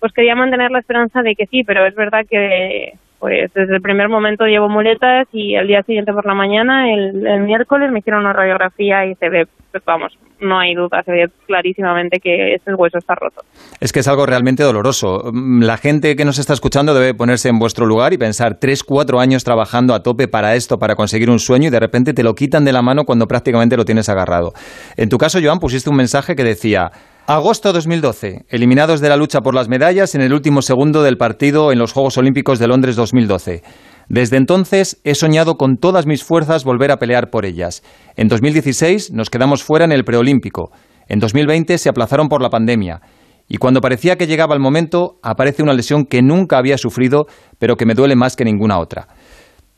pues 0.00 0.12
quería 0.12 0.34
mantener 0.34 0.72
la 0.72 0.80
esperanza 0.80 1.22
de 1.22 1.36
que 1.36 1.46
sí, 1.46 1.62
pero 1.62 1.86
es 1.86 1.94
verdad 1.94 2.26
que 2.28 2.94
pues 3.22 3.54
desde 3.54 3.76
el 3.76 3.80
primer 3.80 4.08
momento 4.08 4.46
llevo 4.46 4.68
muletas 4.68 5.28
y 5.32 5.54
el 5.54 5.68
día 5.68 5.84
siguiente 5.84 6.12
por 6.12 6.26
la 6.26 6.34
mañana, 6.34 6.92
el, 6.92 7.24
el 7.24 7.42
miércoles, 7.42 7.92
me 7.92 8.00
hicieron 8.00 8.22
una 8.22 8.32
radiografía 8.32 9.06
y 9.06 9.14
se 9.14 9.28
ve, 9.28 9.46
pues 9.70 9.84
vamos, 9.84 10.18
no 10.40 10.58
hay 10.58 10.74
duda, 10.74 11.04
se 11.04 11.12
ve 11.12 11.30
clarísimamente 11.46 12.18
que 12.18 12.56
ese 12.56 12.74
hueso 12.74 12.98
está 12.98 13.14
roto. 13.14 13.42
Es 13.78 13.92
que 13.92 14.00
es 14.00 14.08
algo 14.08 14.26
realmente 14.26 14.64
doloroso. 14.64 15.30
La 15.32 15.76
gente 15.76 16.16
que 16.16 16.24
nos 16.24 16.40
está 16.40 16.52
escuchando 16.52 16.94
debe 16.94 17.14
ponerse 17.14 17.48
en 17.48 17.60
vuestro 17.60 17.86
lugar 17.86 18.12
y 18.12 18.18
pensar 18.18 18.58
tres, 18.58 18.82
cuatro 18.82 19.20
años 19.20 19.44
trabajando 19.44 19.94
a 19.94 20.02
tope 20.02 20.26
para 20.26 20.56
esto, 20.56 20.80
para 20.80 20.96
conseguir 20.96 21.30
un 21.30 21.38
sueño 21.38 21.68
y 21.68 21.70
de 21.70 21.78
repente 21.78 22.14
te 22.14 22.24
lo 22.24 22.34
quitan 22.34 22.64
de 22.64 22.72
la 22.72 22.82
mano 22.82 23.04
cuando 23.04 23.28
prácticamente 23.28 23.76
lo 23.76 23.84
tienes 23.84 24.08
agarrado. 24.08 24.52
En 24.96 25.08
tu 25.08 25.16
caso, 25.16 25.38
Joan, 25.40 25.60
pusiste 25.60 25.88
un 25.88 25.96
mensaje 25.96 26.34
que 26.34 26.42
decía, 26.42 26.90
Agosto 27.34 27.72
2012. 27.72 28.44
Eliminados 28.50 29.00
de 29.00 29.08
la 29.08 29.16
lucha 29.16 29.40
por 29.40 29.54
las 29.54 29.66
medallas 29.66 30.14
en 30.14 30.20
el 30.20 30.34
último 30.34 30.60
segundo 30.60 31.02
del 31.02 31.16
partido 31.16 31.72
en 31.72 31.78
los 31.78 31.94
Juegos 31.94 32.18
Olímpicos 32.18 32.58
de 32.58 32.68
Londres 32.68 32.94
2012. 32.94 33.62
Desde 34.10 34.36
entonces 34.36 35.00
he 35.02 35.14
soñado 35.14 35.54
con 35.54 35.78
todas 35.78 36.04
mis 36.04 36.24
fuerzas 36.24 36.62
volver 36.64 36.90
a 36.90 36.98
pelear 36.98 37.30
por 37.30 37.46
ellas. 37.46 37.82
En 38.16 38.28
2016 38.28 39.12
nos 39.12 39.30
quedamos 39.30 39.62
fuera 39.62 39.86
en 39.86 39.92
el 39.92 40.04
preolímpico. 40.04 40.72
En 41.08 41.20
2020 41.20 41.78
se 41.78 41.88
aplazaron 41.88 42.28
por 42.28 42.42
la 42.42 42.50
pandemia. 42.50 43.00
Y 43.48 43.56
cuando 43.56 43.80
parecía 43.80 44.16
que 44.16 44.26
llegaba 44.26 44.54
el 44.54 44.60
momento, 44.60 45.18
aparece 45.22 45.62
una 45.62 45.72
lesión 45.72 46.04
que 46.04 46.20
nunca 46.20 46.58
había 46.58 46.76
sufrido, 46.76 47.24
pero 47.58 47.76
que 47.76 47.86
me 47.86 47.94
duele 47.94 48.14
más 48.14 48.36
que 48.36 48.44
ninguna 48.44 48.78
otra. 48.78 49.08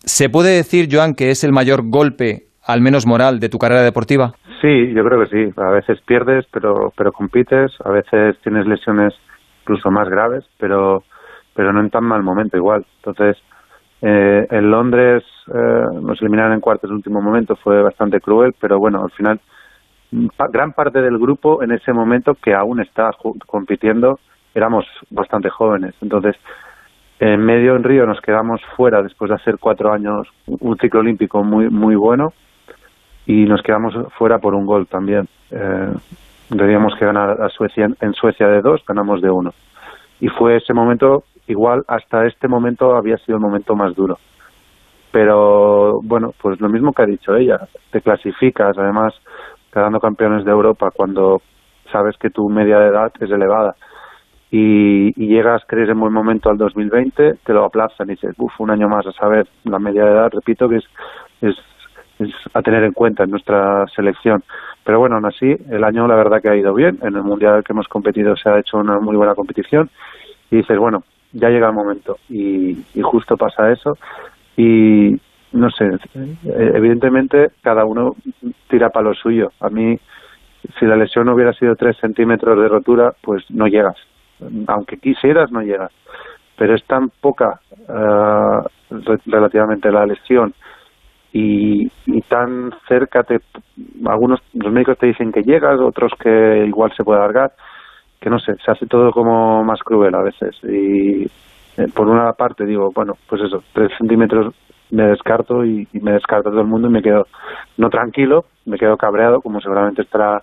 ¿Se 0.05 0.29
puede 0.29 0.57
decir, 0.57 0.89
Joan, 0.91 1.15
que 1.15 1.31
es 1.31 1.45
el 1.45 1.53
mayor 1.53 1.89
golpe, 1.89 2.49
al 2.65 2.81
menos 2.81 3.07
moral, 3.07 3.39
de 3.39 3.49
tu 3.49 3.59
carrera 3.59 3.85
deportiva? 3.85 4.33
Sí, 4.65 4.95
yo 4.95 5.05
creo 5.05 5.21
que 5.21 5.27
sí. 5.27 5.53
A 5.59 5.73
veces 5.73 6.01
pierdes, 6.07 6.47
pero, 6.51 6.91
pero 6.97 7.13
compites. 7.13 7.71
A 7.85 7.91
veces 7.91 8.39
tienes 8.41 8.67
lesiones 8.67 9.13
incluso 9.61 9.91
más 9.91 10.09
graves, 10.09 10.43
pero, 10.59 11.05
pero 11.53 11.71
no 11.71 11.81
en 11.81 11.91
tan 11.91 12.05
mal 12.05 12.23
momento 12.23 12.57
igual. 12.57 12.87
Entonces, 12.97 13.37
eh, 14.01 14.47
en 14.51 14.71
Londres 14.71 15.23
eh, 15.49 15.85
nos 16.01 16.19
eliminaron 16.23 16.55
en 16.55 16.61
cuartos 16.61 16.89
en 16.89 16.97
último 16.97 17.21
momento, 17.21 17.57
fue 17.57 17.83
bastante 17.83 18.23
cruel, 18.23 18.55
pero 18.59 18.79
bueno, 18.79 19.05
al 19.05 19.11
final 19.11 19.39
gran 20.51 20.73
parte 20.73 21.03
del 21.03 21.19
grupo 21.19 21.63
en 21.63 21.73
ese 21.73 21.93
momento 21.93 22.35
que 22.35 22.55
aún 22.55 22.81
está 22.81 23.11
compitiendo 23.47 24.19
éramos 24.55 24.87
bastante 25.11 25.51
jóvenes. 25.51 25.95
Entonces, 26.01 26.37
en 27.19 27.45
medio 27.45 27.77
en 27.77 27.85
Río 27.85 28.07
nos 28.07 28.23
quedamos 28.23 28.63
fuera 28.79 29.03
después 29.03 29.29
de 29.29 29.35
hacer 29.35 29.59
cuatro 29.61 29.93
años 29.93 30.27
un 30.47 30.79
ciclo 30.79 31.01
olímpico 31.01 31.45
muy 31.45 31.69
muy 31.69 31.97
bueno 31.97 32.33
y 33.27 33.45
nos 33.45 33.63
quedamos 33.63 33.95
fuera 34.19 34.39
por 34.39 34.55
un 34.55 34.67
gol 34.67 34.87
también. 34.87 35.29
Eh, 35.51 35.93
teníamos 36.49 36.95
que 36.99 37.07
ganar 37.07 37.41
a 37.43 37.49
Suecia 37.49 37.89
en 38.01 38.13
Suecia 38.15 38.49
de 38.49 38.61
dos, 38.61 38.83
ganamos 38.87 39.21
de 39.23 39.31
uno. 39.31 39.53
Y 40.21 40.29
fue 40.29 40.57
ese 40.57 40.75
momento, 40.75 41.25
igual 41.47 41.85
hasta 41.89 42.27
este 42.27 42.49
momento 42.49 42.97
había 42.97 43.17
sido 43.19 43.37
el 43.37 43.43
momento 43.43 43.75
más 43.75 43.95
duro. 43.95 44.19
Pero 45.11 46.01
bueno, 46.03 46.33
pues 46.41 46.61
lo 46.61 46.69
mismo 46.69 46.93
que 46.93 47.03
ha 47.03 47.07
dicho 47.07 47.37
ella, 47.37 47.61
te 47.91 48.01
clasificas, 48.01 48.77
además 48.77 49.15
quedando 49.73 50.01
campeones 50.01 50.45
de 50.45 50.51
Europa 50.51 50.91
cuando 50.95 51.41
sabes 51.91 52.17
que 52.19 52.31
tu 52.31 52.49
media 52.49 52.79
de 52.79 52.89
edad 52.89 53.13
es 53.21 53.31
elevada. 53.31 53.75
Y, 54.51 55.09
y, 55.21 55.29
llegas, 55.29 55.63
crees 55.67 55.89
en 55.89 55.99
buen 55.99 56.13
momento 56.13 56.49
al 56.49 56.57
2020, 56.59 57.35
te 57.45 57.53
lo 57.53 57.65
aplazan 57.65 58.09
y 58.09 58.13
dices, 58.13 58.35
uff, 58.39 58.53
un 58.61 58.71
año 58.71 58.89
más 58.89 59.05
a 59.05 59.13
saber, 59.13 59.49
la 59.65 59.81
media 59.81 60.05
de 60.05 60.13
edad, 60.13 60.31
repito, 60.33 60.69
que 60.69 60.77
es, 60.77 60.85
es 61.41 61.57
es 62.19 62.31
a 62.53 62.63
tener 62.63 62.85
en 62.85 62.93
cuenta 62.93 63.25
en 63.25 63.31
nuestra 63.31 63.87
selección. 63.95 64.43
Pero 64.85 64.99
bueno, 64.99 65.17
aún 65.17 65.27
así, 65.27 65.57
el 65.71 65.85
año 65.85 66.07
la 66.07 66.17
verdad 66.17 66.41
que 66.41 66.49
ha 66.49 66.57
ido 66.57 66.75
bien. 66.75 66.99
En 67.03 67.17
el 67.17 67.23
Mundial 67.23 67.65
que 67.65 67.73
hemos 67.73 67.89
competido 67.89 68.37
se 68.37 68.49
ha 68.49 68.59
hecho 68.59 68.79
una 68.79 68.99
muy 69.01 69.17
buena 69.17 69.35
competición. 69.35 69.91
Y 70.51 70.57
dices, 70.57 70.79
bueno, 70.79 71.05
ya 71.33 71.49
llega 71.49 71.69
el 71.69 71.75
momento. 71.75 72.19
Y, 72.29 72.79
y 72.95 73.03
justo 73.03 73.37
pasa 73.37 73.71
eso. 73.73 73.97
Y 74.57 75.19
no 75.53 75.71
sé, 75.71 75.89
evidentemente 76.45 77.53
cada 77.63 77.85
uno 77.85 78.17
tira 78.69 78.91
para 78.91 79.09
lo 79.09 79.15
suyo. 79.15 79.53
A 79.61 79.69
mí 79.69 79.99
si 80.79 80.87
la 80.87 80.97
lesión 80.97 81.29
hubiera 81.29 81.53
sido 81.53 81.77
3 81.77 81.97
centímetros 81.99 82.59
de 82.59 82.69
rotura, 82.69 83.15
pues 83.23 83.45
no 83.51 83.67
llegas. 83.67 83.97
Aunque 84.67 84.97
quisieras, 84.99 85.51
no 85.51 85.63
llegas. 85.63 85.93
Pero 86.57 86.75
es 86.75 86.85
tan 86.85 87.11
poca 87.21 87.61
uh, 87.89 88.67
relativamente 89.27 89.91
la 89.91 90.07
lesión 90.07 90.55
y, 91.37 91.91
y, 92.07 92.21
tan 92.29 92.71
cerca, 92.87 93.25
te, 93.25 93.41
algunos 94.07 94.41
los 94.55 94.73
médicos 94.73 94.97
te 94.99 95.09
dicen 95.09 95.33
que 95.33 95.43
llegas, 95.43 95.81
otros 95.81 96.13
que 96.23 96.65
igual 96.65 96.93
se 96.97 97.03
puede 97.03 97.19
alargar, 97.19 97.51
que 98.21 98.31
no 98.31 98.39
sé, 98.39 98.55
se 98.65 98.71
hace 98.71 98.87
todo 98.87 99.11
como 99.11 99.65
más 99.65 99.81
cruel 99.81 100.15
a 100.15 100.23
veces. 100.23 100.57
Y 100.63 101.25
eh, 101.25 101.89
por 101.93 102.07
una 102.07 102.33
parte 102.35 102.65
digo, 102.65 102.93
bueno, 102.95 103.15
pues 103.29 103.43
eso, 103.43 103.65
3 103.73 103.91
centímetros 103.99 104.55
me 104.93 105.09
descarto 105.09 105.65
y, 105.65 105.89
me 105.95 106.13
descarto 106.13 106.51
todo 106.51 106.61
el 106.61 106.69
mundo 106.69 106.87
y 106.87 106.93
me 106.93 107.03
quedo 107.03 107.25
no 107.79 107.91
tranquilo, 107.91 108.45
me 108.65 108.79
quedo 108.79 108.97
cabreado, 108.97 109.41
como 109.41 109.61
seguramente 109.61 110.03
estará 110.03 110.41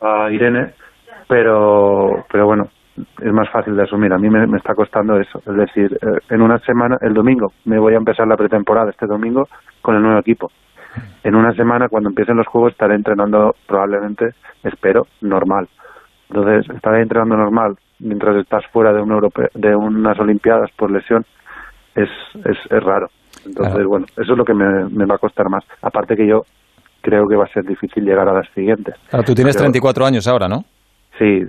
a 0.00 0.30
Irene, 0.30 0.72
pero, 1.28 2.24
pero 2.32 2.46
bueno, 2.46 2.70
es 2.96 3.32
más 3.32 3.48
fácil 3.50 3.76
de 3.76 3.82
asumir. 3.82 4.12
A 4.12 4.18
mí 4.18 4.28
me, 4.28 4.46
me 4.46 4.58
está 4.58 4.74
costando 4.74 5.18
eso. 5.18 5.40
Es 5.46 5.56
decir, 5.56 5.98
eh, 6.00 6.18
en 6.30 6.42
una 6.42 6.58
semana, 6.60 6.96
el 7.00 7.14
domingo, 7.14 7.52
me 7.64 7.78
voy 7.78 7.94
a 7.94 7.98
empezar 7.98 8.26
la 8.26 8.36
pretemporada 8.36 8.90
este 8.90 9.06
domingo 9.06 9.48
con 9.82 9.96
el 9.96 10.02
nuevo 10.02 10.18
equipo. 10.20 10.50
En 11.24 11.34
una 11.34 11.52
semana, 11.54 11.88
cuando 11.88 12.10
empiecen 12.10 12.36
los 12.36 12.46
juegos, 12.46 12.72
estaré 12.72 12.94
entrenando 12.94 13.54
probablemente, 13.66 14.30
espero, 14.62 15.06
normal. 15.22 15.68
Entonces, 16.28 16.68
estaré 16.74 17.02
entrenando 17.02 17.36
normal 17.36 17.74
mientras 17.98 18.36
estás 18.36 18.64
fuera 18.72 18.92
de, 18.92 19.00
un 19.00 19.10
europeo, 19.10 19.48
de 19.54 19.74
unas 19.74 20.18
Olimpiadas 20.18 20.70
por 20.76 20.90
lesión. 20.90 21.24
Es, 21.94 22.08
es, 22.34 22.58
es 22.70 22.82
raro. 22.82 23.08
Entonces, 23.44 23.74
claro. 23.74 23.88
bueno, 23.88 24.06
eso 24.16 24.32
es 24.32 24.38
lo 24.38 24.44
que 24.44 24.54
me, 24.54 24.88
me, 24.90 25.06
va 25.06 25.16
a 25.16 25.18
costar 25.18 25.48
más. 25.48 25.64
Aparte 25.82 26.16
que 26.16 26.26
yo 26.26 26.42
creo 27.00 27.26
que 27.28 27.36
va 27.36 27.44
a 27.44 27.52
ser 27.52 27.64
difícil 27.64 28.04
llegar 28.04 28.28
a 28.28 28.32
las 28.32 28.48
siguientes. 28.54 28.94
Claro, 29.10 29.24
tú 29.24 29.34
tienes 29.34 29.54
Pero, 29.54 29.64
34 29.64 30.06
años 30.06 30.26
ahora, 30.26 30.48
¿no? 30.48 30.64
Sí, 31.18 31.42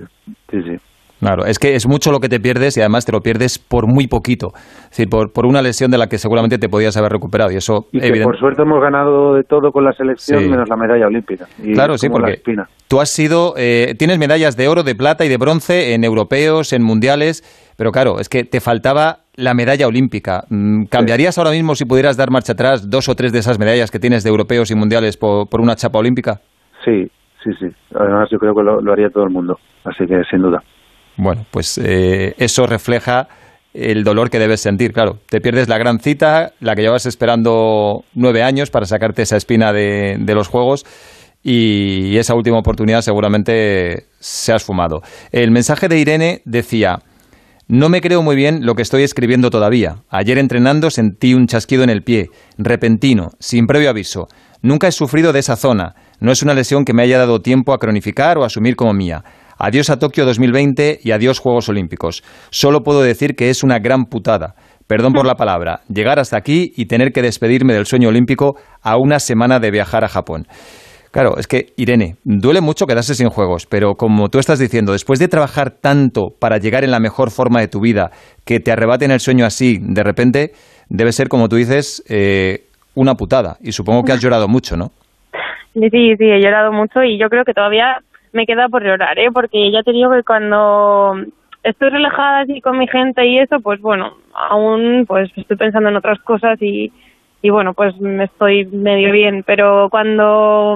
sí, 0.49 0.61
sí. 0.63 0.77
Claro, 1.25 1.45
es 1.47 1.57
que 1.57 1.73
es 1.73 1.87
mucho 1.87 2.11
lo 2.11 2.19
que 2.19 2.29
te 2.29 2.39
pierdes 2.39 2.77
y 2.77 2.81
además 2.81 3.03
te 3.03 3.11
lo 3.11 3.21
pierdes 3.21 3.57
por 3.57 3.87
muy 3.87 4.05
poquito. 4.05 4.51
Es 4.55 4.89
decir, 4.91 5.09
por, 5.09 5.33
por 5.33 5.47
una 5.47 5.63
lesión 5.63 5.89
de 5.89 5.97
la 5.97 6.05
que 6.05 6.19
seguramente 6.19 6.59
te 6.59 6.69
podías 6.69 6.95
haber 6.97 7.11
recuperado. 7.11 7.51
Y 7.51 7.55
eso, 7.55 7.87
y 7.91 7.99
que 7.99 8.21
por 8.21 8.37
suerte 8.37 8.61
hemos 8.61 8.79
ganado 8.79 9.33
de 9.33 9.43
todo 9.43 9.71
con 9.71 9.83
la 9.83 9.91
selección, 9.93 10.43
sí. 10.43 10.49
menos 10.49 10.69
la 10.69 10.75
medalla 10.75 11.07
olímpica. 11.07 11.47
Y 11.63 11.73
claro, 11.73 11.97
sí, 11.97 12.09
porque 12.09 12.43
tú 12.87 13.01
has 13.01 13.09
sido, 13.09 13.55
eh, 13.57 13.95
tienes 13.97 14.19
medallas 14.19 14.55
de 14.55 14.67
oro, 14.67 14.83
de 14.83 14.93
plata 14.93 15.25
y 15.25 15.29
de 15.29 15.37
bronce 15.37 15.95
en 15.95 16.03
europeos, 16.03 16.73
en 16.73 16.83
mundiales, 16.83 17.41
pero 17.75 17.91
claro, 17.91 18.19
es 18.19 18.29
que 18.29 18.43
te 18.43 18.61
faltaba 18.61 19.21
la 19.35 19.55
medalla 19.55 19.87
olímpica. 19.87 20.43
Mm, 20.49 20.85
¿Cambiarías 20.91 21.33
sí. 21.33 21.41
ahora 21.41 21.51
mismo 21.51 21.73
si 21.73 21.85
pudieras 21.85 22.17
dar 22.17 22.29
marcha 22.29 22.53
atrás 22.53 22.87
dos 22.87 23.09
o 23.09 23.15
tres 23.15 23.31
de 23.31 23.39
esas 23.39 23.57
medallas 23.57 23.89
que 23.89 23.97
tienes 23.97 24.23
de 24.23 24.29
europeos 24.29 24.69
y 24.69 24.75
mundiales 24.75 25.17
por, 25.17 25.49
por 25.49 25.59
una 25.59 25.75
chapa 25.75 25.97
olímpica? 25.97 26.39
Sí, 26.83 27.09
sí, 27.43 27.49
sí. 27.59 27.65
Además, 27.95 28.29
yo 28.31 28.37
creo 28.37 28.53
que 28.53 28.61
lo, 28.61 28.79
lo 28.79 28.93
haría 28.93 29.09
todo 29.09 29.23
el 29.23 29.31
mundo. 29.31 29.57
Así 29.83 30.05
que, 30.05 30.21
sin 30.29 30.43
duda. 30.43 30.61
Bueno, 31.17 31.45
pues 31.51 31.77
eh, 31.77 32.35
eso 32.37 32.65
refleja 32.67 33.27
el 33.73 34.03
dolor 34.03 34.29
que 34.29 34.39
debes 34.39 34.61
sentir, 34.61 34.93
claro. 34.93 35.19
Te 35.29 35.41
pierdes 35.41 35.67
la 35.67 35.77
gran 35.77 35.99
cita, 35.99 36.53
la 36.59 36.75
que 36.75 36.81
llevas 36.81 37.05
esperando 37.05 38.03
nueve 38.13 38.43
años 38.43 38.69
para 38.69 38.85
sacarte 38.85 39.21
esa 39.21 39.37
espina 39.37 39.73
de, 39.73 40.17
de 40.19 40.35
los 40.35 40.47
Juegos 40.47 40.85
y 41.43 42.17
esa 42.17 42.33
última 42.33 42.57
oportunidad 42.57 43.01
seguramente 43.01 44.07
se 44.19 44.51
has 44.51 44.63
fumado. 44.63 45.01
El 45.31 45.51
mensaje 45.51 45.87
de 45.87 45.99
Irene 45.99 46.41
decía, 46.45 47.03
no 47.67 47.89
me 47.89 48.01
creo 48.01 48.21
muy 48.21 48.35
bien 48.35 48.65
lo 48.65 48.75
que 48.75 48.81
estoy 48.81 49.03
escribiendo 49.03 49.49
todavía. 49.49 49.97
Ayer 50.09 50.37
entrenando 50.37 50.89
sentí 50.89 51.33
un 51.33 51.47
chasquido 51.47 51.83
en 51.83 51.89
el 51.89 52.03
pie, 52.03 52.29
repentino, 52.57 53.31
sin 53.39 53.67
previo 53.67 53.89
aviso. 53.89 54.27
Nunca 54.61 54.87
he 54.87 54.91
sufrido 54.91 55.33
de 55.33 55.39
esa 55.39 55.55
zona. 55.55 55.95
No 56.19 56.31
es 56.31 56.41
una 56.41 56.53
lesión 56.55 56.85
que 56.85 56.93
me 56.93 57.03
haya 57.03 57.19
dado 57.19 57.41
tiempo 57.41 57.73
a 57.73 57.77
cronificar 57.77 58.37
o 58.37 58.43
asumir 58.43 58.75
como 58.75 58.93
mía. 58.93 59.23
Adiós 59.57 59.89
a 59.89 59.99
Tokio 59.99 60.25
2020 60.25 60.99
y 61.01 61.11
adiós 61.11 61.39
Juegos 61.39 61.69
Olímpicos. 61.69 62.23
Solo 62.49 62.81
puedo 62.81 63.01
decir 63.01 63.35
que 63.35 63.49
es 63.49 63.63
una 63.63 63.79
gran 63.79 64.05
putada. 64.05 64.55
Perdón 64.87 65.13
por 65.13 65.25
la 65.25 65.35
palabra. 65.35 65.79
Llegar 65.87 66.19
hasta 66.19 66.37
aquí 66.37 66.73
y 66.75 66.87
tener 66.87 67.11
que 67.13 67.21
despedirme 67.21 67.73
del 67.73 67.85
sueño 67.85 68.09
olímpico 68.09 68.55
a 68.83 68.97
una 68.97 69.19
semana 69.19 69.59
de 69.59 69.71
viajar 69.71 70.03
a 70.03 70.09
Japón. 70.09 70.45
Claro, 71.11 71.37
es 71.37 71.47
que, 71.47 71.67
Irene, 71.77 72.17
duele 72.25 72.59
mucho 72.59 72.85
quedarse 72.85 73.15
sin 73.15 73.29
juegos, 73.29 73.65
pero 73.65 73.95
como 73.95 74.27
tú 74.27 74.37
estás 74.37 74.59
diciendo, 74.59 74.91
después 74.91 75.17
de 75.17 75.29
trabajar 75.29 75.71
tanto 75.71 76.27
para 76.37 76.57
llegar 76.57 76.83
en 76.83 76.91
la 76.91 76.99
mejor 76.99 77.31
forma 77.31 77.61
de 77.61 77.69
tu 77.69 77.79
vida, 77.79 78.11
que 78.45 78.59
te 78.59 78.73
arrebaten 78.73 79.11
el 79.11 79.21
sueño 79.21 79.45
así, 79.45 79.77
de 79.81 80.03
repente, 80.03 80.51
debe 80.89 81.13
ser, 81.13 81.29
como 81.29 81.47
tú 81.47 81.55
dices, 81.55 82.03
eh, 82.09 82.65
una 82.95 83.15
putada. 83.15 83.55
Y 83.61 83.71
supongo 83.71 84.03
que 84.03 84.11
has 84.11 84.19
llorado 84.21 84.49
mucho, 84.49 84.75
¿no? 84.75 84.91
Sí, 85.73 85.89
sí, 85.89 86.25
he 86.25 86.41
llorado 86.41 86.73
mucho 86.73 87.01
y 87.01 87.17
yo 87.17 87.29
creo 87.29 87.45
que 87.45 87.53
todavía 87.53 87.99
me 88.35 88.45
queda 88.45 88.67
por 88.67 88.83
llorar, 88.83 89.17
¿eh? 89.17 89.29
Porque 89.33 89.71
ya 89.71 89.81
te 89.81 89.93
digo 89.93 90.11
que 90.11 90.23
cuando 90.23 91.15
estoy 91.63 91.89
relajada 91.89 92.41
así 92.41 92.61
con 92.61 92.77
mi 92.77 92.87
gente 92.87 93.25
y 93.25 93.39
eso, 93.39 93.59
pues 93.61 93.81
bueno, 93.81 94.13
aún 94.33 95.05
pues 95.07 95.31
estoy 95.35 95.57
pensando 95.57 95.89
en 95.89 95.95
otras 95.95 96.19
cosas 96.19 96.61
y, 96.61 96.91
y 97.41 97.49
bueno, 97.49 97.73
pues 97.73 97.99
me 97.99 98.25
estoy 98.25 98.65
medio 98.65 99.11
bien, 99.11 99.43
pero 99.47 99.87
cuando 99.89 100.75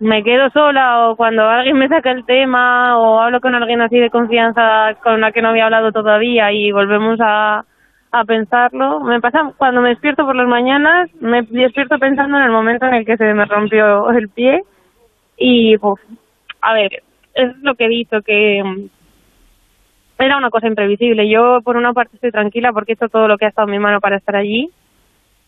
me 0.00 0.24
quedo 0.24 0.50
sola 0.50 1.08
o 1.08 1.16
cuando 1.16 1.48
alguien 1.48 1.76
me 1.76 1.88
saca 1.88 2.10
el 2.10 2.24
tema 2.24 2.98
o 2.98 3.20
hablo 3.20 3.40
con 3.40 3.54
alguien 3.54 3.82
así 3.82 3.98
de 3.98 4.10
confianza 4.10 4.94
con 5.04 5.20
la 5.20 5.30
que 5.30 5.42
no 5.42 5.50
había 5.50 5.66
hablado 5.66 5.92
todavía 5.92 6.50
y 6.52 6.72
volvemos 6.72 7.18
a, 7.20 7.64
a 8.10 8.24
pensarlo, 8.24 9.00
me 9.00 9.20
pasa 9.20 9.52
cuando 9.58 9.82
me 9.82 9.90
despierto 9.90 10.24
por 10.24 10.34
las 10.34 10.48
mañanas, 10.48 11.10
me 11.20 11.42
despierto 11.42 11.98
pensando 11.98 12.38
en 12.38 12.44
el 12.44 12.50
momento 12.50 12.86
en 12.86 12.94
el 12.94 13.04
que 13.04 13.18
se 13.18 13.32
me 13.34 13.44
rompió 13.44 14.10
el 14.10 14.30
pie 14.30 14.62
y 15.36 15.76
uf, 15.76 16.00
a 16.62 16.72
ver, 16.72 17.02
es 17.34 17.56
lo 17.60 17.74
que 17.74 17.86
he 17.86 17.88
dicho, 17.88 18.22
que 18.22 18.62
mm, 18.64 18.86
era 20.18 20.38
una 20.38 20.50
cosa 20.50 20.68
imprevisible. 20.68 21.28
Yo, 21.28 21.60
por 21.62 21.76
una 21.76 21.92
parte, 21.92 22.14
estoy 22.14 22.30
tranquila 22.30 22.72
porque 22.72 22.92
he 22.92 22.94
hecho 22.94 23.08
todo 23.08 23.28
lo 23.28 23.36
que 23.36 23.44
ha 23.44 23.48
estado 23.48 23.68
en 23.68 23.72
mi 23.72 23.78
mano 23.78 24.00
para 24.00 24.16
estar 24.16 24.36
allí 24.36 24.70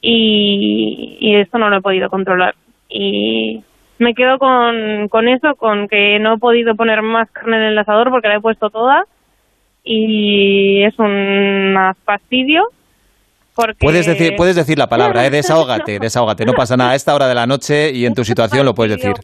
y, 0.01 1.17
y 1.21 1.37
esto 1.37 1.59
no 1.59 1.71
lo 1.71 1.77
he 1.77 1.83
podido 1.83 2.11
controlar. 2.11 2.55
Y 2.89 3.63
me 3.99 4.15
quedo 4.15 4.39
con, 4.39 5.09
con 5.09 5.29
eso, 5.29 5.55
con 5.55 5.89
que 5.89 6.19
no 6.19 6.35
he 6.35 6.39
podido 6.39 6.75
poner 6.75 7.03
más 7.03 7.31
carne 7.31 7.57
en 7.57 7.63
el 7.63 7.79
asador 7.79 8.11
porque 8.11 8.29
la 8.29 8.37
he 8.37 8.41
puesto 8.41 8.71
toda 8.71 9.05
y 9.85 10.83
es 10.83 10.99
un 10.99 11.77
fastidio. 12.05 12.65
Porque... 13.55 13.77
Puedes 13.79 14.07
decir, 14.07 14.35
puedes 14.37 14.57
decir 14.57 14.77
la 14.77 14.89
palabra, 14.89 15.25
¿eh? 15.25 15.31
desahógate, 15.31 16.01
desahógate, 16.01 16.45
no 16.45 16.55
pasa 16.55 16.77
nada. 16.77 16.91
A 16.91 16.95
esta 16.97 17.15
hora 17.15 17.29
de 17.29 17.37
la 17.37 17.47
noche 17.47 17.93
y 17.93 18.05
en 18.05 18.15
tu 18.15 18.25
situación 18.25 18.67
lo 18.67 18.75
puedes 18.75 18.97
decir 18.97 19.15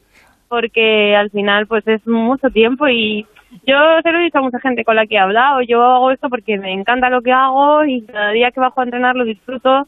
porque 0.50 1.14
al 1.14 1.30
final 1.30 1.69
pues 1.69 1.87
es 1.87 2.04
mucho 2.09 2.50
tiempo 2.50 2.88
y 2.88 3.25
yo 3.64 3.76
se 4.02 4.11
lo 4.11 4.19
he 4.19 4.25
dicho 4.25 4.38
a 4.38 4.42
mucha 4.42 4.59
gente 4.59 4.85
con 4.85 4.97
la 4.97 5.07
que 5.07 5.14
he 5.14 5.19
hablado, 5.19 5.62
yo 5.62 5.83
hago 5.83 6.11
esto 6.11 6.28
porque 6.28 6.59
me 6.59 6.73
encanta 6.73 7.09
lo 7.09 7.23
que 7.23 7.33
hago 7.33 7.85
y 7.85 8.02
cada 8.02 8.33
día 8.33 8.50
que 8.50 8.59
bajo 8.59 8.80
a 8.80 8.85
entrenar 8.85 9.14
lo 9.14 9.25
disfruto, 9.25 9.87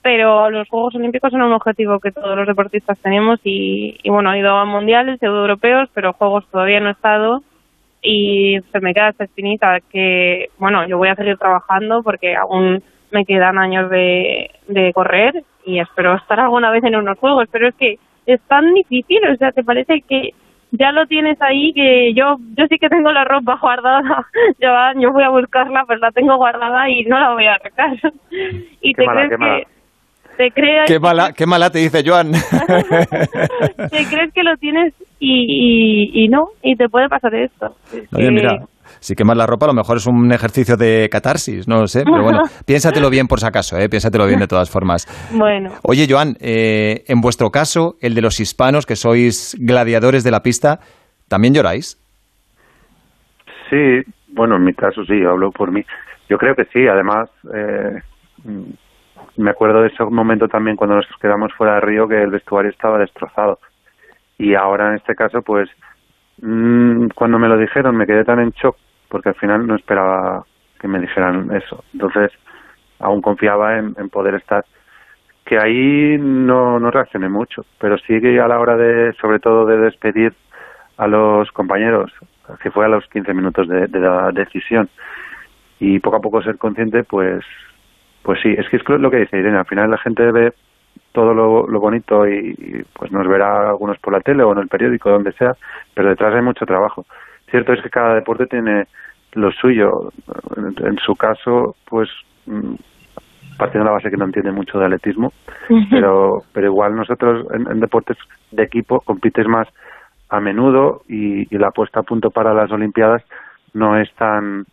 pero 0.00 0.50
los 0.50 0.66
Juegos 0.70 0.94
Olímpicos 0.94 1.30
son 1.30 1.42
un 1.42 1.52
objetivo 1.52 2.00
que 2.00 2.12
todos 2.12 2.34
los 2.34 2.46
deportistas 2.46 2.98
tenemos 3.00 3.40
y, 3.44 3.98
y 4.02 4.08
bueno, 4.08 4.32
he 4.32 4.38
ido 4.38 4.56
a 4.56 4.64
mundiales, 4.64 5.22
europeos, 5.22 5.90
pero 5.92 6.14
Juegos 6.14 6.46
todavía 6.50 6.80
no 6.80 6.88
he 6.88 6.92
estado 6.92 7.42
y 8.00 8.58
se 8.72 8.80
me 8.80 8.94
queda 8.94 9.10
esta 9.10 9.24
espinita 9.24 9.80
que, 9.92 10.48
bueno, 10.56 10.88
yo 10.88 10.96
voy 10.96 11.08
a 11.08 11.14
seguir 11.14 11.36
trabajando 11.36 12.02
porque 12.02 12.34
aún 12.36 12.82
me 13.10 13.26
quedan 13.26 13.58
años 13.58 13.90
de, 13.90 14.50
de 14.66 14.94
correr 14.94 15.44
y 15.66 15.78
espero 15.78 16.14
estar 16.14 16.40
alguna 16.40 16.70
vez 16.70 16.84
en 16.84 16.96
unos 16.96 17.18
Juegos, 17.18 17.48
pero 17.52 17.68
es 17.68 17.74
que 17.74 17.98
es 18.26 18.40
tan 18.42 18.72
difícil, 18.74 19.18
o 19.32 19.36
sea, 19.36 19.52
te 19.52 19.62
parece 19.64 20.02
que 20.08 20.30
ya 20.72 20.92
lo 20.92 21.06
tienes 21.06 21.40
ahí, 21.42 21.72
que 21.72 22.12
yo 22.14 22.36
yo 22.56 22.66
sí 22.68 22.78
que 22.78 22.88
tengo 22.88 23.10
la 23.12 23.24
ropa 23.24 23.58
guardada, 23.60 24.26
yo, 24.60 24.68
yo 25.00 25.12
voy 25.12 25.24
a 25.24 25.30
buscarla, 25.30 25.84
pues 25.86 25.98
la 26.00 26.10
tengo 26.12 26.36
guardada 26.36 26.88
y 26.88 27.02
no 27.04 27.18
la 27.18 27.32
voy 27.32 27.46
a 27.46 27.58
sacar. 27.58 27.92
Y 28.82 28.94
qué 28.94 29.02
te 29.02 29.06
mala, 29.06 29.20
crees 29.20 29.30
qué 29.30 29.36
que... 29.36 29.38
mala. 29.38 29.62
Te 30.36 30.50
crees, 30.52 30.84
Qué 30.86 30.98
mala, 30.98 31.32
qué 31.34 31.44
mala 31.46 31.70
te 31.70 31.80
dice 31.80 32.02
Joan. 32.06 32.32
te 33.90 34.06
crees 34.06 34.32
que 34.32 34.42
lo 34.42 34.56
tienes 34.56 34.94
y, 35.18 36.12
y, 36.14 36.24
y 36.24 36.28
no, 36.28 36.48
y 36.62 36.76
te 36.76 36.88
puede 36.88 37.08
pasar 37.08 37.34
esto. 37.34 37.74
Es 37.92 38.10
Oye, 38.14 38.24
que- 38.26 38.30
mira, 38.30 38.58
si 38.98 39.14
quemas 39.14 39.36
la 39.36 39.46
ropa, 39.46 39.66
a 39.66 39.68
lo 39.68 39.74
mejor 39.74 39.98
es 39.98 40.06
un 40.06 40.32
ejercicio 40.32 40.76
de 40.76 41.08
catarsis, 41.10 41.68
no 41.68 41.80
lo 41.80 41.86
sé, 41.86 42.02
pero 42.04 42.22
bueno, 42.22 42.40
piénsatelo 42.66 43.10
bien 43.10 43.26
por 43.26 43.40
si 43.40 43.46
acaso, 43.46 43.76
¿eh? 43.78 43.88
piénsatelo 43.88 44.26
bien 44.26 44.40
de 44.40 44.46
todas 44.46 44.70
formas. 44.70 45.06
Bueno, 45.32 45.70
Oye, 45.82 46.06
Joan, 46.08 46.34
eh, 46.40 47.04
en 47.06 47.20
vuestro 47.20 47.50
caso, 47.50 47.94
el 48.00 48.14
de 48.14 48.22
los 48.22 48.40
hispanos, 48.40 48.86
que 48.86 48.96
sois 48.96 49.56
gladiadores 49.58 50.24
de 50.24 50.30
la 50.30 50.40
pista, 50.40 50.78
¿también 51.28 51.54
lloráis? 51.54 51.96
Sí, 53.68 54.02
bueno, 54.28 54.56
en 54.56 54.64
mi 54.64 54.74
caso 54.74 55.04
sí, 55.04 55.22
hablo 55.24 55.50
por 55.50 55.72
mí. 55.72 55.82
Yo 56.28 56.38
creo 56.38 56.54
que 56.54 56.64
sí, 56.66 56.86
además, 56.86 57.28
eh, 57.54 58.00
mm, 58.44 59.42
me 59.42 59.50
acuerdo 59.50 59.82
de 59.82 59.88
ese 59.88 60.04
momento 60.04 60.48
también 60.48 60.76
cuando 60.76 60.96
nos 60.96 61.06
quedamos 61.20 61.52
fuera 61.54 61.74
de 61.74 61.80
Río 61.80 62.08
que 62.08 62.22
el 62.22 62.30
vestuario 62.30 62.70
estaba 62.70 62.98
destrozado. 62.98 63.58
Y 64.38 64.54
ahora 64.54 64.90
en 64.90 64.96
este 64.96 65.14
caso, 65.14 65.42
pues, 65.42 65.68
mm, 66.42 67.08
cuando 67.14 67.38
me 67.38 67.48
lo 67.48 67.56
dijeron 67.56 67.96
me 67.96 68.06
quedé 68.06 68.24
tan 68.24 68.40
en 68.40 68.50
shock 68.50 68.76
porque 69.08 69.30
al 69.30 69.34
final 69.34 69.66
no 69.66 69.74
esperaba 69.74 70.44
que 70.80 70.88
me 70.88 71.00
dijeran 71.00 71.50
eso. 71.54 71.84
Entonces, 71.92 72.32
aún 73.00 73.20
confiaba 73.20 73.78
en, 73.78 73.94
poder 74.08 74.36
estar. 74.36 74.64
Que 75.44 75.58
ahí 75.58 76.16
no, 76.18 76.78
no 76.78 76.90
reaccioné 76.90 77.28
mucho, 77.28 77.66
pero 77.78 77.98
sí 77.98 78.20
que 78.20 78.40
a 78.40 78.46
la 78.46 78.60
hora 78.60 78.76
de, 78.76 79.12
sobre 79.20 79.40
todo 79.40 79.66
de 79.66 79.78
despedir 79.78 80.32
a 80.96 81.06
los 81.08 81.50
compañeros, 81.50 82.12
que 82.62 82.70
fue 82.70 82.84
a 82.84 82.88
los 82.88 83.06
15 83.08 83.34
minutos 83.34 83.66
de, 83.68 83.88
la 83.88 84.30
decisión, 84.32 84.88
y 85.80 85.98
poco 85.98 86.16
a 86.16 86.20
poco 86.20 86.42
ser 86.42 86.56
consciente, 86.58 87.04
pues, 87.04 87.44
pues 88.22 88.38
sí, 88.42 88.54
es 88.56 88.68
que 88.68 88.76
es 88.76 88.88
lo 88.88 89.10
que 89.10 89.16
dice 89.16 89.38
Irene, 89.38 89.58
al 89.58 89.66
final 89.66 89.90
la 89.90 89.98
gente 89.98 90.30
ve 90.30 90.52
todo 91.12 91.34
lo, 91.34 91.80
bonito 91.80 92.26
y, 92.26 92.84
pues 92.94 93.10
nos 93.10 93.26
verá 93.26 93.70
algunos 93.70 93.98
por 93.98 94.12
la 94.12 94.20
tele 94.20 94.42
o 94.42 94.52
en 94.52 94.58
el 94.58 94.68
periódico, 94.68 95.10
donde 95.10 95.32
sea, 95.32 95.52
pero 95.94 96.08
detrás 96.08 96.34
hay 96.34 96.42
mucho 96.42 96.64
trabajo. 96.66 97.04
Cierto 97.50 97.72
es 97.72 97.82
que 97.82 97.90
cada 97.90 98.14
deporte 98.14 98.46
tiene 98.46 98.84
lo 99.32 99.50
suyo. 99.52 100.12
En, 100.56 100.98
su 100.98 101.14
caso, 101.16 101.74
pues 101.88 102.08
mm, 102.46 102.74
partiendo 103.58 103.84
de 103.84 103.90
la 103.90 103.96
base 103.96 104.10
que 104.10 104.16
no 104.16 104.24
entiende 104.24 104.52
mucho 104.52 104.78
de 104.78 104.86
atletismo, 104.86 105.32
pero, 105.90 106.42
pero 106.52 106.66
igual 106.66 106.94
nosotros 106.96 107.46
en, 107.52 107.80
deportes 107.80 108.16
de 108.50 108.62
equipo 108.62 109.00
compites 109.00 109.46
más 109.46 109.68
a 110.28 110.40
menudo 110.40 111.02
y, 111.08 111.46
la 111.56 111.70
puesta 111.70 112.00
a 112.00 112.04
punto 112.04 112.30
para 112.30 112.54
las 112.54 112.70
Olimpiadas 112.70 113.22
no 113.74 113.96
es 113.98 114.12
tan 114.14 114.64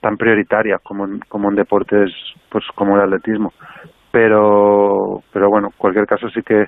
tan 0.00 0.16
prioritaria 0.16 0.78
como 0.78 1.06
en, 1.06 1.18
como 1.28 1.48
en 1.50 1.56
deportes 1.56 2.12
pues 2.50 2.64
como 2.76 2.94
el 2.94 3.02
atletismo 3.02 3.52
pero 4.10 5.22
pero 5.32 5.48
bueno 5.48 5.68
en 5.68 5.78
cualquier 5.78 6.06
caso 6.06 6.28
sí 6.30 6.42
que 6.42 6.64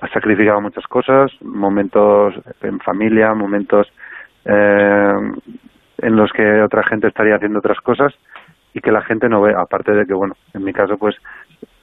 ha 0.00 0.08
sacrificado 0.08 0.60
muchas 0.60 0.86
cosas 0.86 1.30
momentos 1.42 2.34
en 2.62 2.80
familia 2.80 3.34
momentos 3.34 3.86
eh, 4.44 5.14
en 5.98 6.16
los 6.16 6.32
que 6.32 6.62
otra 6.62 6.82
gente 6.84 7.08
estaría 7.08 7.36
haciendo 7.36 7.58
otras 7.58 7.78
cosas 7.80 8.12
y 8.74 8.80
que 8.80 8.90
la 8.90 9.02
gente 9.02 9.28
no 9.28 9.42
ve 9.42 9.54
aparte 9.56 9.92
de 9.92 10.06
que 10.06 10.14
bueno 10.14 10.34
en 10.54 10.64
mi 10.64 10.72
caso 10.72 10.96
pues 10.96 11.16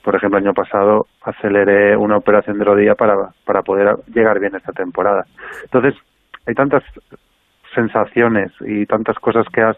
por 0.04 0.16
ejemplo 0.16 0.40
año 0.40 0.54
pasado 0.54 1.08
aceleré 1.24 1.96
una 1.96 2.18
operación 2.18 2.58
de 2.58 2.66
rodilla 2.66 2.96
para 2.96 3.16
para 3.46 3.62
poder 3.62 3.96
llegar 4.14 4.40
bien 4.40 4.56
esta 4.56 4.72
temporada. 4.72 5.26
Entonces 5.64 5.94
hay 6.48 6.56
tantas 6.56 6.84
sensaciones 7.76 8.52
y 8.62 8.86
tantas 8.86 9.18
cosas 9.20 9.46
que 9.54 9.62
has 9.62 9.78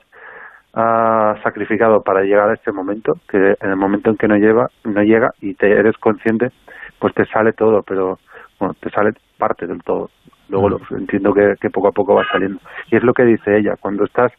ha 0.74 1.36
sacrificado 1.44 2.02
para 2.02 2.22
llegar 2.22 2.50
a 2.50 2.54
este 2.54 2.72
momento, 2.72 3.14
que 3.30 3.38
en 3.38 3.70
el 3.70 3.76
momento 3.76 4.10
en 4.10 4.18
que 4.18 4.28
no 4.28 4.38
lleva, 4.38 4.68
no 4.84 5.02
llega 5.04 5.32
y 5.42 5.54
te 5.56 5.72
eres 5.72 5.98
consciente, 5.98 6.50
pues 7.00 7.14
te 7.14 7.26
sale 7.26 7.54
todo, 7.54 7.84
pero 7.84 8.20
bueno, 8.60 8.76
te 8.80 8.90
sale 8.90 9.12
parte 9.38 9.68
del 9.68 9.84
todo. 9.84 10.10
Luego 10.50 10.70
lo, 10.70 10.80
entiendo 10.92 11.34
que, 11.34 11.70
poco 11.70 11.90
a 11.90 11.92
poco 11.92 12.16
va 12.16 12.26
saliendo. 12.32 12.60
Y 12.90 12.96
es 12.96 13.04
lo 13.04 13.14
que 13.14 13.24
dice 13.24 13.58
ella, 13.58 13.76
cuando 13.80 14.06
estás 14.06 14.32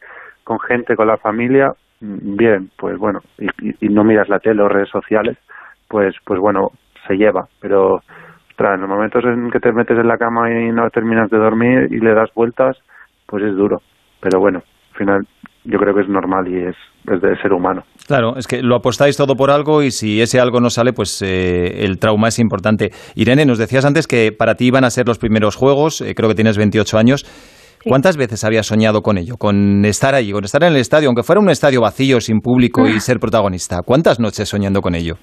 con 0.43 0.59
gente, 0.59 0.95
con 0.95 1.07
la 1.07 1.17
familia, 1.17 1.73
mm, 2.01 2.35
bien, 2.35 2.71
pues 2.77 2.97
bueno, 2.97 3.19
y, 3.37 3.89
no 3.89 4.03
miras 4.03 4.29
la 4.29 4.39
tele 4.39 4.61
o 4.61 4.69
redes 4.69 4.89
sociales, 4.89 5.37
pues 5.87 6.15
pues 6.25 6.39
bueno, 6.39 6.71
se 7.07 7.15
lleva, 7.15 7.47
pero 7.59 8.01
en 8.59 8.81
los 8.81 8.89
momentos 8.89 9.23
en 9.25 9.51
que 9.51 9.59
te 9.59 9.71
metes 9.73 9.97
en 9.97 10.07
la 10.07 10.17
cama 10.17 10.49
y 10.51 10.71
no 10.71 10.89
terminas 10.89 11.29
de 11.29 11.37
dormir 11.37 11.87
y 11.91 11.99
le 11.99 12.13
das 12.13 12.33
vueltas, 12.33 12.77
pues 13.25 13.43
es 13.43 13.55
duro. 13.55 13.81
Pero 14.21 14.39
bueno, 14.39 14.59
al 14.91 14.97
final 14.97 15.27
yo 15.65 15.79
creo 15.79 15.93
que 15.93 16.01
es 16.01 16.09
normal 16.09 16.47
y 16.47 16.57
es, 16.57 16.75
es 17.11 17.21
de 17.21 17.35
ser 17.41 17.53
humano. 17.53 17.83
Claro, 18.07 18.35
es 18.37 18.47
que 18.47 18.61
lo 18.61 18.75
apostáis 18.75 19.15
todo 19.15 19.35
por 19.35 19.49
algo 19.49 19.81
y 19.81 19.91
si 19.91 20.21
ese 20.21 20.39
algo 20.39 20.59
no 20.59 20.69
sale, 20.69 20.93
pues 20.93 21.21
eh, 21.21 21.85
el 21.85 21.99
trauma 21.99 22.27
es 22.27 22.39
importante. 22.39 22.91
Irene, 23.15 23.45
nos 23.45 23.57
decías 23.57 23.85
antes 23.85 24.07
que 24.07 24.31
para 24.37 24.55
ti 24.55 24.67
iban 24.67 24.83
a 24.83 24.89
ser 24.89 25.07
los 25.07 25.19
primeros 25.19 25.55
juegos, 25.55 26.01
eh, 26.01 26.13
creo 26.15 26.29
que 26.29 26.35
tienes 26.35 26.57
28 26.57 26.97
años. 26.97 27.25
¿Cuántas 27.85 28.15
veces 28.15 28.43
habías 28.45 28.65
soñado 28.65 29.01
con 29.01 29.17
ello, 29.17 29.35
con 29.37 29.83
estar 29.83 30.15
allí, 30.15 30.31
con 30.31 30.45
estar 30.45 30.63
en 30.63 30.69
el 30.69 30.77
estadio, 30.77 31.09
aunque 31.09 31.23
fuera 31.23 31.41
un 31.41 31.49
estadio 31.49 31.81
vacío, 31.81 32.21
sin 32.21 32.39
público 32.39 32.87
y 32.87 32.99
ser 33.01 33.19
protagonista? 33.19 33.79
¿Cuántas 33.85 34.21
noches 34.21 34.47
soñando 34.47 34.79
con 34.79 34.95
ello? 34.95 35.15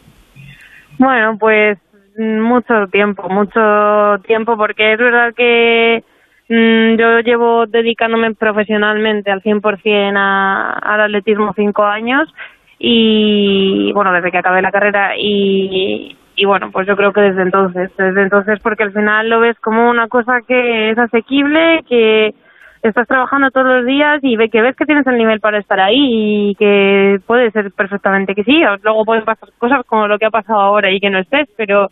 Bueno, 0.98 1.36
pues 1.40 1.78
mucho 2.18 2.86
tiempo, 2.92 3.30
mucho 3.30 4.22
tiempo, 4.26 4.56
porque 4.58 4.92
es 4.92 4.98
verdad 4.98 5.32
que 5.34 6.04
Mm, 6.52 6.96
yo 6.96 7.20
llevo 7.20 7.66
dedicándome 7.66 8.34
profesionalmente 8.34 9.30
al 9.30 9.40
100% 9.40 10.16
a, 10.16 10.72
al 10.72 11.00
atletismo 11.02 11.52
cinco 11.54 11.84
años 11.84 12.28
y, 12.76 13.92
bueno, 13.92 14.12
desde 14.12 14.32
que 14.32 14.38
acabé 14.38 14.60
la 14.60 14.72
carrera 14.72 15.16
y, 15.16 16.16
y 16.34 16.44
bueno, 16.46 16.72
pues 16.72 16.88
yo 16.88 16.96
creo 16.96 17.12
que 17.12 17.20
desde 17.20 17.42
entonces, 17.42 17.92
desde 17.96 18.22
entonces 18.22 18.58
porque 18.64 18.82
al 18.82 18.92
final 18.92 19.28
lo 19.28 19.38
ves 19.38 19.60
como 19.60 19.88
una 19.88 20.08
cosa 20.08 20.40
que 20.40 20.90
es 20.90 20.98
asequible, 20.98 21.84
que 21.88 22.34
estás 22.82 23.06
trabajando 23.06 23.52
todos 23.52 23.68
los 23.68 23.86
días 23.86 24.18
y 24.22 24.34
ve 24.34 24.48
que 24.48 24.60
ves 24.60 24.74
que 24.74 24.86
tienes 24.86 25.06
el 25.06 25.18
nivel 25.18 25.38
para 25.38 25.58
estar 25.58 25.78
ahí 25.78 26.50
y 26.50 26.54
que 26.56 27.20
puede 27.28 27.52
ser 27.52 27.70
perfectamente 27.70 28.34
que 28.34 28.42
sí, 28.42 28.60
luego 28.82 29.04
pueden 29.04 29.24
pasar 29.24 29.50
cosas 29.56 29.86
como 29.86 30.08
lo 30.08 30.18
que 30.18 30.26
ha 30.26 30.30
pasado 30.30 30.58
ahora 30.58 30.90
y 30.90 30.98
que 30.98 31.10
no 31.10 31.20
estés, 31.20 31.48
pero 31.56 31.90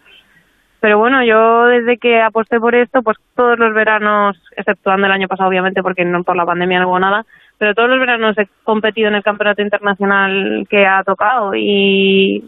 pero 0.80 0.98
bueno, 0.98 1.24
yo 1.24 1.66
desde 1.66 1.98
que 1.98 2.20
aposté 2.20 2.60
por 2.60 2.74
esto, 2.74 3.02
pues 3.02 3.16
todos 3.34 3.58
los 3.58 3.74
veranos, 3.74 4.40
exceptuando 4.56 5.06
el 5.06 5.12
año 5.12 5.26
pasado 5.26 5.48
obviamente 5.48 5.82
porque 5.82 6.04
no 6.04 6.22
por 6.22 6.36
la 6.36 6.46
pandemia 6.46 6.80
no 6.80 6.88
hubo 6.88 7.00
nada, 7.00 7.26
pero 7.58 7.74
todos 7.74 7.90
los 7.90 7.98
veranos 7.98 8.38
he 8.38 8.48
competido 8.62 9.08
en 9.08 9.16
el 9.16 9.24
campeonato 9.24 9.62
internacional 9.62 10.66
que 10.70 10.86
ha 10.86 11.02
tocado 11.02 11.52
y 11.54 12.44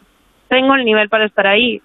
tengo 0.48 0.74
el 0.74 0.84
nivel 0.84 1.08
para 1.08 1.24
estar 1.24 1.46
ahí. 1.48 1.82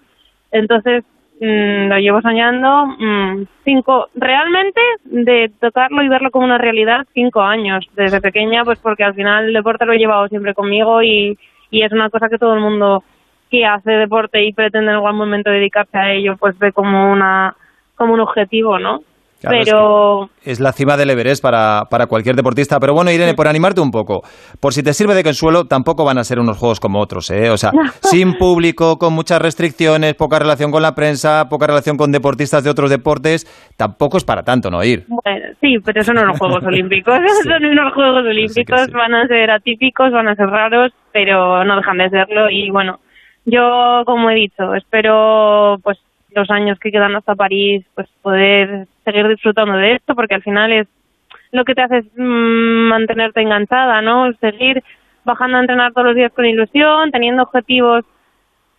Entonces, 0.51 1.03
mm, 1.41 1.88
lo 1.89 1.97
llevo 1.97 2.21
soñando 2.21 2.86
mm, 2.88 3.45
cinco, 3.63 4.10
realmente 4.13 4.81
de 5.05 5.51
tocarlo 5.60 6.03
y 6.03 6.10
verlo 6.10 6.29
como 6.29 6.45
una 6.45 6.60
realidad, 6.60 7.08
cinco 7.13 7.41
años. 7.41 7.86
Desde 7.95 8.21
pequeña, 8.21 8.63
pues 8.63 8.77
porque 8.79 9.03
al 9.03 9.15
final 9.15 9.45
el 9.45 9.53
deporte 9.53 9.86
lo 9.86 9.93
he 9.93 9.97
llevado 9.97 10.27
siempre 10.27 10.53
conmigo 10.53 11.01
y, 11.01 11.38
y 11.71 11.81
es 11.81 11.91
una 11.91 12.12
cosa 12.12 12.29
que 12.29 12.38
todo 12.38 12.53
el 12.53 12.62
mundo 12.62 13.03
que 13.49 13.65
hace 13.65 13.91
deporte 13.91 14.43
y 14.43 14.53
pretende 14.53 14.91
en 14.91 14.95
algún 14.95 15.17
momento 15.17 15.49
dedicarse 15.49 15.97
a 15.97 16.12
ello, 16.12 16.36
pues 16.38 16.58
ve 16.58 16.71
como 16.71 17.12
una 17.12 17.55
como 17.95 18.13
un 18.13 18.19
objetivo, 18.19 18.77
¿no? 18.77 19.01
pero 19.49 20.29
es, 20.43 20.60
la 20.60 20.71
cima 20.71 20.97
del 20.97 21.10
Everest 21.10 21.41
para, 21.41 21.84
para, 21.89 22.08
cualquier 22.08 22.36
deportista. 22.36 22.79
Pero 22.79 22.93
bueno, 22.93 23.12
Irene, 23.12 23.34
por 23.34 23.47
animarte 23.47 23.81
un 23.81 23.91
poco, 23.91 24.21
por 24.60 24.73
si 24.73 24.84
te 24.84 24.93
sirve 24.93 25.13
de 25.13 25.23
consuelo, 25.23 25.65
tampoco 25.65 26.05
van 26.05 26.17
a 26.17 26.23
ser 26.23 26.39
unos 26.39 26.58
juegos 26.58 26.79
como 26.79 26.99
otros, 26.99 27.29
¿eh? 27.31 27.49
O 27.49 27.58
sea, 27.58 27.71
sin 28.01 28.34
público, 28.34 28.97
con 28.97 29.13
muchas 29.13 29.41
restricciones, 29.41 30.15
poca 30.15 30.39
relación 30.39 30.71
con 30.71 30.81
la 30.81 30.95
prensa, 30.95 31.47
poca 31.49 31.67
relación 31.67 31.97
con 31.97 32.12
deportistas 32.12 32.63
de 32.63 32.69
otros 32.69 32.89
deportes, 32.89 33.45
tampoco 33.77 34.17
es 34.17 34.23
para 34.23 34.43
tanto 34.43 34.69
no 34.69 34.84
ir. 34.84 35.05
Bueno, 35.08 35.45
sí, 35.62 35.77
pero 35.84 36.03
son 36.03 36.15
los 36.15 36.38
Juegos 36.38 36.63
Olímpicos. 36.65 37.19
son 37.43 37.65
unos 37.65 37.93
Juegos 37.93 38.25
Olímpicos, 38.25 38.88
van 38.91 39.13
a 39.13 39.27
ser 39.27 39.51
atípicos, 39.51 40.12
van 40.12 40.27
a 40.27 40.36
ser 40.36 40.47
raros, 40.47 40.91
pero 41.12 41.63
no 41.63 41.75
dejan 41.77 41.97
de 41.97 42.10
serlo 42.10 42.49
y 42.49 42.69
bueno 42.71 42.99
yo, 43.45 44.03
como 44.05 44.29
he 44.29 44.36
dicho, 44.36 44.73
espero 44.73 45.79
pues 45.84 45.99
los 46.31 46.49
años 46.49 46.77
que 46.79 46.91
quedan 46.91 47.15
hasta 47.15 47.36
París, 47.36 47.86
pues 47.95 48.08
poder 48.21 48.88
seguir 49.03 49.27
disfrutando 49.27 49.77
de 49.77 49.93
esto, 49.93 50.15
porque 50.15 50.36
al 50.36 50.43
final 50.43 50.71
es 50.71 50.88
lo 51.51 51.63
que 51.63 51.75
te 51.75 51.81
hace 51.81 52.03
mm, 52.17 52.89
mantenerte 52.89 53.41
enganchada, 53.41 54.01
¿no? 54.01 54.31
Seguir 54.41 54.84
bajando 55.23 55.58
a 55.58 55.62
entrenar 55.62 55.93
todos 55.93 56.08
los 56.08 56.15
días 56.15 56.34
con 56.34 56.45
ilusión, 56.45 57.12
teniendo 57.12 57.43
objetivos 57.43 58.03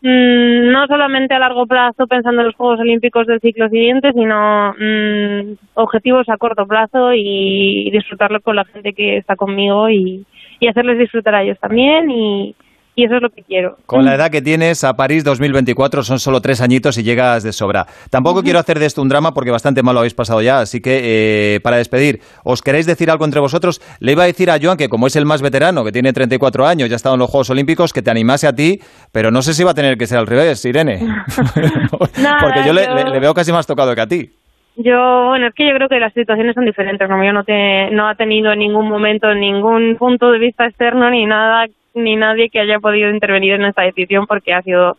mm, 0.02 0.70
no 0.70 0.86
solamente 0.86 1.34
a 1.34 1.38
largo 1.38 1.66
plazo 1.66 2.06
pensando 2.06 2.42
en 2.42 2.48
los 2.48 2.56
Juegos 2.56 2.80
Olímpicos 2.80 3.26
del 3.26 3.40
ciclo 3.40 3.68
siguiente, 3.68 4.12
sino 4.12 4.74
mm, 4.78 5.54
objetivos 5.74 6.28
a 6.28 6.36
corto 6.36 6.66
plazo 6.66 7.12
y, 7.14 7.88
disfrutarlo 7.90 8.40
con 8.40 8.56
la 8.56 8.64
gente 8.66 8.92
que 8.92 9.16
está 9.16 9.36
conmigo 9.36 9.88
y, 9.88 10.26
y 10.60 10.68
hacerles 10.68 10.98
disfrutar 10.98 11.36
a 11.36 11.42
ellos 11.42 11.58
también 11.58 12.10
y, 12.10 12.54
y 12.96 13.04
eso 13.04 13.16
es 13.16 13.22
lo 13.22 13.28
que 13.28 13.42
quiero. 13.42 13.76
Con 13.84 14.06
la 14.06 14.14
edad 14.14 14.30
que 14.30 14.40
tienes, 14.40 14.82
a 14.82 14.94
París 14.94 15.22
2024 15.22 16.02
son 16.02 16.18
solo 16.18 16.40
tres 16.40 16.62
añitos 16.62 16.96
y 16.96 17.02
llegas 17.02 17.42
de 17.42 17.52
sobra. 17.52 17.84
Tampoco 18.10 18.42
quiero 18.42 18.58
hacer 18.58 18.78
de 18.78 18.86
esto 18.86 19.02
un 19.02 19.10
drama 19.10 19.32
porque 19.32 19.50
bastante 19.50 19.82
mal 19.82 19.92
lo 19.92 20.00
habéis 20.00 20.14
pasado 20.14 20.40
ya, 20.40 20.60
así 20.60 20.80
que 20.80 21.56
eh, 21.56 21.60
para 21.60 21.76
despedir, 21.76 22.20
¿os 22.42 22.62
queréis 22.62 22.86
decir 22.86 23.10
algo 23.10 23.26
entre 23.26 23.38
vosotros? 23.38 23.82
Le 24.00 24.12
iba 24.12 24.22
a 24.22 24.26
decir 24.26 24.50
a 24.50 24.56
Joan 24.60 24.78
que 24.78 24.88
como 24.88 25.06
es 25.06 25.14
el 25.14 25.26
más 25.26 25.42
veterano, 25.42 25.84
que 25.84 25.92
tiene 25.92 26.14
34 26.14 26.66
años, 26.66 26.88
ya 26.88 26.94
ha 26.94 26.96
estado 26.96 27.16
en 27.16 27.18
los 27.18 27.28
Juegos 27.28 27.50
Olímpicos, 27.50 27.92
que 27.92 28.00
te 28.00 28.10
animase 28.10 28.46
a 28.46 28.54
ti, 28.54 28.80
pero 29.12 29.30
no 29.30 29.42
sé 29.42 29.52
si 29.52 29.62
va 29.62 29.72
a 29.72 29.74
tener 29.74 29.98
que 29.98 30.06
ser 30.06 30.16
al 30.18 30.26
revés, 30.26 30.64
Irene. 30.64 31.00
porque 31.36 32.64
yo, 32.64 32.72
Le, 32.72 33.20
veo 33.20 33.34
casi 33.34 33.52
más 33.52 33.66
tocado 33.66 33.94
que 33.94 34.00
a 34.00 34.06
ti. 34.06 34.30
Yo, 34.78 35.26
bueno, 35.28 35.48
es 35.48 35.54
que 35.54 35.66
yo 35.66 35.74
creo 35.74 35.88
que 35.88 36.00
las 36.00 36.14
situaciones 36.14 36.54
son 36.54 36.64
diferentes. 36.64 37.08
Como 37.08 37.24
yo 37.24 37.32
no, 37.32 37.44
te, 37.44 37.90
no 37.90 38.08
ha 38.08 38.14
tenido 38.14 38.52
en 38.52 38.58
ningún 38.58 38.88
momento 38.88 39.34
ningún 39.34 39.96
punto 39.98 40.30
de 40.30 40.38
vista 40.38 40.66
externo 40.66 41.10
ni 41.10 41.26
nada 41.26 41.66
ni 41.96 42.16
nadie 42.16 42.50
que 42.50 42.60
haya 42.60 42.78
podido 42.78 43.10
intervenir 43.10 43.54
en 43.54 43.64
esta 43.64 43.82
decisión 43.82 44.26
porque 44.26 44.54
ha 44.54 44.62
sido 44.62 44.96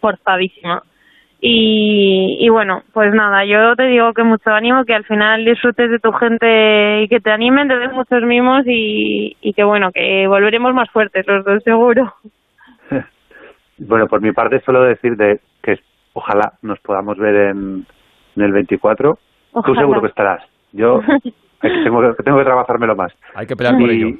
forzadísima. 0.00 0.82
Y, 1.40 2.38
y 2.40 2.48
bueno, 2.48 2.82
pues 2.92 3.12
nada, 3.12 3.44
yo 3.44 3.76
te 3.76 3.86
digo 3.86 4.14
que 4.14 4.22
mucho 4.22 4.50
ánimo, 4.50 4.84
que 4.84 4.94
al 4.94 5.04
final 5.04 5.44
disfrutes 5.44 5.90
de 5.90 5.98
tu 5.98 6.10
gente 6.12 7.02
y 7.02 7.08
que 7.08 7.20
te 7.20 7.30
animen, 7.30 7.68
te 7.68 7.76
den 7.76 7.92
muchos 7.92 8.22
mimos 8.22 8.62
y, 8.66 9.36
y 9.42 9.52
que 9.52 9.62
bueno, 9.62 9.92
que 9.92 10.26
volveremos 10.26 10.72
más 10.72 10.90
fuertes 10.90 11.26
los 11.26 11.44
dos 11.44 11.62
seguro. 11.62 12.14
Bueno, 13.78 14.06
por 14.06 14.22
mi 14.22 14.32
parte 14.32 14.60
solo 14.60 14.84
decir 14.84 15.18
de 15.18 15.38
que 15.62 15.78
ojalá 16.14 16.54
nos 16.62 16.80
podamos 16.80 17.18
ver 17.18 17.50
en, 17.50 17.84
en 18.34 18.42
el 18.42 18.52
24. 18.52 19.18
Tú 19.64 19.74
seguro 19.74 20.00
que 20.00 20.08
estarás. 20.08 20.42
Yo 20.72 21.00
tengo, 21.60 22.00
que, 22.00 22.22
tengo 22.22 22.38
que 22.38 22.44
trabajármelo 22.44 22.96
más. 22.96 23.12
Hay 23.34 23.46
que 23.46 23.54
pelear 23.54 23.76
por 23.78 23.90
ello. 23.90 24.16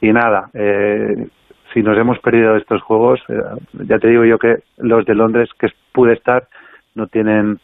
Y 0.00 0.12
nada, 0.12 0.50
eh, 0.52 1.26
si 1.72 1.82
nos 1.82 1.96
hemos 1.98 2.18
perdido 2.20 2.56
estos 2.56 2.82
juegos, 2.82 3.20
eh, 3.28 3.40
ya 3.86 3.98
te 3.98 4.08
digo 4.08 4.24
yo 4.24 4.38
que 4.38 4.56
los 4.78 5.04
de 5.04 5.14
Londres 5.14 5.50
que 5.58 5.68
pude 5.92 6.14
estar 6.14 6.48
no 6.94 7.06
tienen 7.06 7.58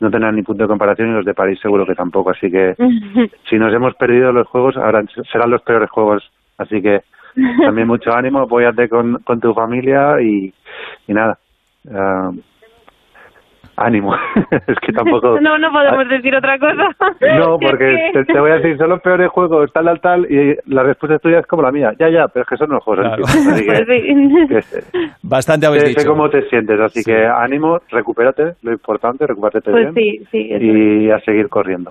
no 0.00 0.10
tendrán 0.10 0.36
ni 0.36 0.42
punto 0.42 0.62
de 0.62 0.68
comparación 0.68 1.08
y 1.08 1.12
los 1.12 1.24
de 1.24 1.34
París 1.34 1.58
seguro 1.60 1.84
que 1.84 1.94
tampoco. 1.94 2.30
Así 2.30 2.50
que 2.50 2.74
si 3.50 3.58
nos 3.58 3.74
hemos 3.74 3.94
perdido 3.96 4.32
los 4.32 4.46
juegos, 4.46 4.76
ahora 4.76 5.02
serán 5.30 5.50
los 5.50 5.62
peores 5.62 5.90
juegos. 5.90 6.30
Así 6.56 6.80
que 6.80 7.00
también 7.60 7.86
mucho 7.86 8.12
ánimo, 8.12 8.40
apóyate 8.40 8.88
con, 8.88 9.18
con 9.24 9.40
tu 9.40 9.52
familia 9.54 10.20
y, 10.20 10.52
y 11.06 11.12
nada. 11.12 11.38
Uh, 11.84 12.36
ánimo. 13.78 14.14
es 14.66 14.78
que 14.80 14.92
tampoco. 14.92 15.38
No, 15.48 15.56
no 15.56 15.70
podemos 15.70 16.08
decir 16.08 16.34
otra 16.34 16.58
cosa. 16.58 16.88
No, 17.38 17.58
porque 17.58 18.10
te, 18.26 18.40
voy 18.40 18.50
a 18.50 18.54
decir, 18.56 18.76
son 18.76 18.90
los 18.90 19.00
peores 19.00 19.30
juegos, 19.30 19.72
tal, 19.72 19.84
tal, 19.84 20.00
tal, 20.00 20.26
y 20.30 20.56
la 20.66 20.82
respuesta 20.82 21.18
tuya 21.18 21.40
es 21.40 21.46
como 21.46 21.62
la 21.62 21.70
mía. 21.70 21.92
Ya, 21.98 22.08
ya, 22.08 22.28
pero 22.28 22.42
es 22.42 22.48
que 22.48 22.56
son 22.56 22.70
los 22.70 22.82
juegos. 22.82 23.06
Así 23.24 23.64
que, 23.64 24.84
Bastante 25.22 25.66
habéis 25.66 25.82
sé, 25.82 25.88
dicho. 25.90 26.00
Sé 26.00 26.06
cómo 26.06 26.28
te 26.28 26.42
sientes, 26.48 26.80
así 26.80 27.02
que 27.04 27.26
ánimo, 27.26 27.78
recupérate, 27.90 28.54
lo 28.62 28.72
importante, 28.72 29.26
recupérate 29.26 29.70
pues 29.70 29.92
bien. 29.92 29.94
Sí, 29.94 30.26
sí, 30.30 30.48
y 30.60 31.10
a 31.10 31.20
seguir 31.20 31.48
corriendo. 31.48 31.90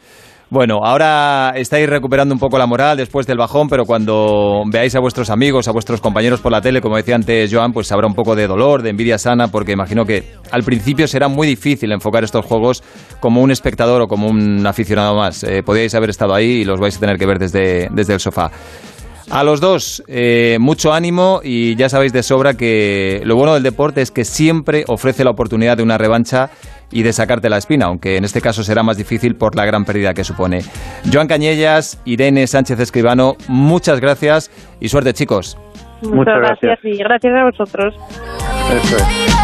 Bueno, 0.50 0.80
ahora 0.82 1.52
estáis 1.58 1.90
recuperando 1.90 2.34
un 2.34 2.40
poco 2.40 2.58
la 2.58 2.66
moral 2.66 2.96
después 2.96 3.28
del 3.28 3.38
bajón, 3.38 3.68
pero 3.68 3.86
cuando 3.86 4.64
veáis 4.68 4.96
a 4.96 5.02
vuestros 5.02 5.30
amigos, 5.30 5.68
a 5.68 5.74
vuestros 5.74 6.00
compañeros 6.00 6.40
por 6.40 6.54
la 6.54 6.62
tele, 6.62 6.80
como 6.80 6.96
decía 6.96 7.16
antes 7.16 7.54
Joan, 7.54 7.74
pues 7.74 7.92
habrá 7.92 8.08
un 8.08 8.14
poco 8.14 8.34
de 8.34 8.48
dolor, 8.48 8.82
de 8.82 8.92
envidia 8.92 9.18
sana, 9.18 9.50
porque 9.50 9.74
imagino 9.74 10.06
que 10.06 10.36
al 10.50 10.64
principio 10.64 11.06
será 11.06 11.28
muy 11.28 11.48
difícil 11.48 11.92
enfocar 11.92 12.24
estos 12.24 12.46
juegos 12.46 12.82
como 13.20 13.42
un 13.42 13.52
espectador 13.52 14.02
o 14.02 14.08
como 14.08 14.30
un 14.30 14.66
aficionado 14.66 15.16
más. 15.16 15.44
Eh, 15.44 15.64
podíais 15.64 15.94
haber 15.96 16.12
estado 16.12 16.34
ahí 16.34 16.62
y 16.62 16.64
los 16.64 16.80
vais 16.80 16.96
a 16.96 17.00
tener 17.02 17.18
que 17.18 17.26
ver 17.26 17.40
desde, 17.40 17.90
desde 17.92 18.14
el 18.14 18.22
sofá. 18.22 18.50
A 19.30 19.44
los 19.44 19.60
dos, 19.60 20.04
eh, 20.08 20.58
mucho 20.60 20.94
ánimo 20.94 21.42
y 21.44 21.76
ya 21.76 21.90
sabéis 21.90 22.14
de 22.14 22.24
sobra 22.24 22.54
que 22.54 23.22
lo 23.26 23.36
bueno 23.36 23.54
del 23.56 23.64
deporte 23.64 24.02
es 24.02 24.10
que 24.10 24.24
siempre 24.24 24.86
ofrece 24.88 25.26
la 25.26 25.32
oportunidad 25.32 25.76
de 25.76 25.84
una 25.84 25.98
revancha 25.98 26.50
y 26.92 27.04
de 27.04 27.12
sacarte 27.12 27.50
la 27.50 27.58
espina, 27.58 27.88
aunque 27.88 28.16
en 28.16 28.24
este 28.24 28.40
caso 28.40 28.64
será 28.64 28.84
más 28.84 28.96
difícil 28.96 29.36
por 29.36 29.56
la 29.56 29.66
gran 29.66 29.84
pérdida 29.84 30.14
que 30.14 30.24
supone. 30.24 30.62
Joan 31.12 31.28
Cañellas, 31.28 32.02
Irene 32.06 32.48
Sánchez 32.48 32.80
Escribano, 32.80 33.36
muchas 33.50 34.00
gracias 34.00 34.50
y 34.80 34.88
suerte 34.88 35.14
chicos. 35.14 35.58
Muchas, 36.02 36.16
Muchas 36.16 36.40
gracias. 36.40 36.80
y 36.84 36.98
gracias 36.98 37.34
a 37.34 37.44
vosotros. 37.44 37.96
Eso 38.72 38.98
es. 38.98 39.38